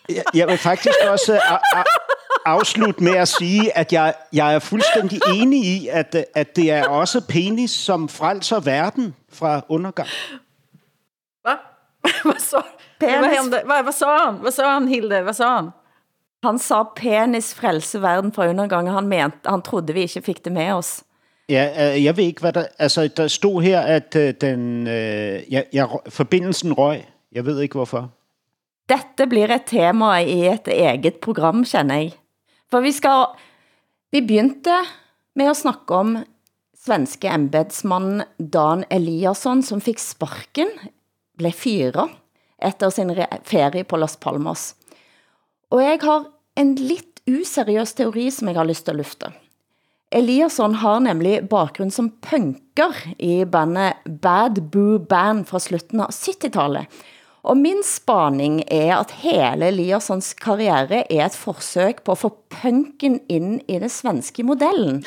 [0.09, 2.02] jeg, jeg vil faktisk også øh,
[2.47, 6.89] afslutte med at sige, at jeg, jeg er fuldstændig enig i, at, at det er
[6.89, 10.09] også penis, som frelser verden fra undergang.
[11.45, 11.57] Va?
[12.25, 12.63] vad, sa,
[13.01, 13.17] Penis.
[13.21, 13.63] vad, hände?
[13.65, 14.43] Vad, vad sa han?
[14.43, 15.25] Vad sa han, Hilde?
[15.25, 15.71] Vad sa han?
[16.43, 18.91] Han sa penis frelse verden fra undergang.
[18.91, 21.03] Han, mente, han trodde vi ikke fik det med os.
[21.49, 22.65] Ja, øh, jeg ved ikke, hvad der...
[22.79, 27.05] Altså, der stod her, at øh, den, øh, ja, ja, forbindelsen røg.
[27.33, 28.11] Jeg ved ikke, hvorfor.
[28.89, 32.13] Dette blir et tema i et eget program, kjenner jeg.
[32.73, 33.35] For vi skal...
[34.13, 34.75] Vi begyndte
[35.37, 36.17] med at snakke om
[36.77, 40.69] svenske embedsmannen Dan Eliasson, som fik sparken,
[41.39, 42.13] blev fyret
[42.61, 43.13] efter sin
[43.49, 44.75] ferie på Las Palmas.
[45.73, 46.27] Og jeg har
[46.61, 49.33] en lidt useriøs teori, som jeg har lyst til at lufte.
[50.13, 56.85] Eliasson har nemlig bakgrund som punker i bandet Bad Boo Band fra slutten av 70-tallet.
[57.43, 63.21] Og min spaning er at hele Eliassons karriere er et forsøg på at få punken
[63.29, 65.05] ind i det svenske modellen.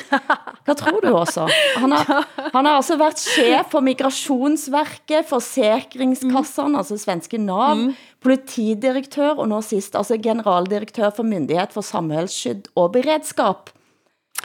[0.64, 1.46] Hvad tror du også?
[1.76, 6.76] Han har, han har altså været chef for Migrationsverket, Forsikringskassan, mm.
[6.76, 7.94] altså svenske NAV, mm.
[8.20, 13.70] politidirektør og nå sist altså generaldirektør for Myndighet for Samhällsskydd og Beredskap.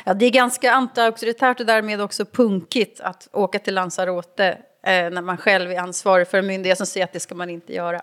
[0.06, 5.38] Ja, det är ganska antiauktoritärt och därmed också punkigt att åka till Lanzarote när man
[5.38, 8.02] själv är ansvarig för en myndighet som säger att det ska man inte göra.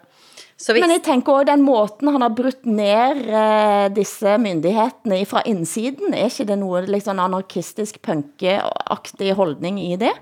[0.61, 5.43] Så Men jeg tænker også, den måten han har brudt ned eh, disse myndighetene fra
[5.47, 10.12] indsiden, er ikke det noget liksom anarkistisk punkeaktig holdning i det?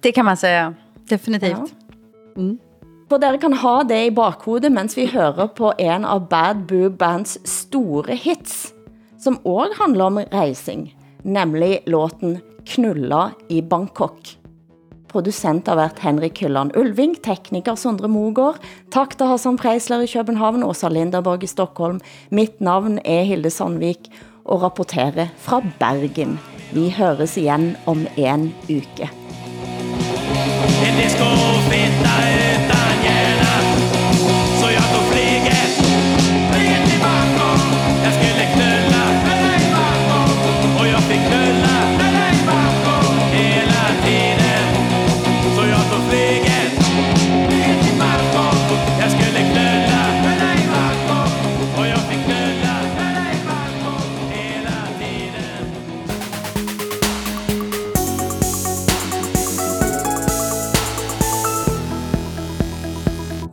[0.00, 0.74] Det kan man säga,
[1.08, 1.72] definitivt.
[2.36, 2.42] Ja.
[2.42, 2.58] Mm.
[3.08, 6.90] For dere kan ha det i bakhodet, mens vi hører på en av Bad Boo
[6.90, 8.74] Bands store hits,
[9.18, 14.37] som også handler om rejsing, nemlig låten Knulla i Bangkok.
[15.08, 18.60] Producent har været Henrik Hylland Ulving, tekniker Sondre Mogård,
[18.92, 22.00] tak til Hassan Preisler i København, Åsa Linderborg i Stockholm.
[22.30, 24.10] Mitt navn er Hilde Sandvik
[24.44, 26.38] og rapporterer fra Bergen.
[26.72, 29.10] Vi høres igen om en uke.
[30.78, 32.67] Det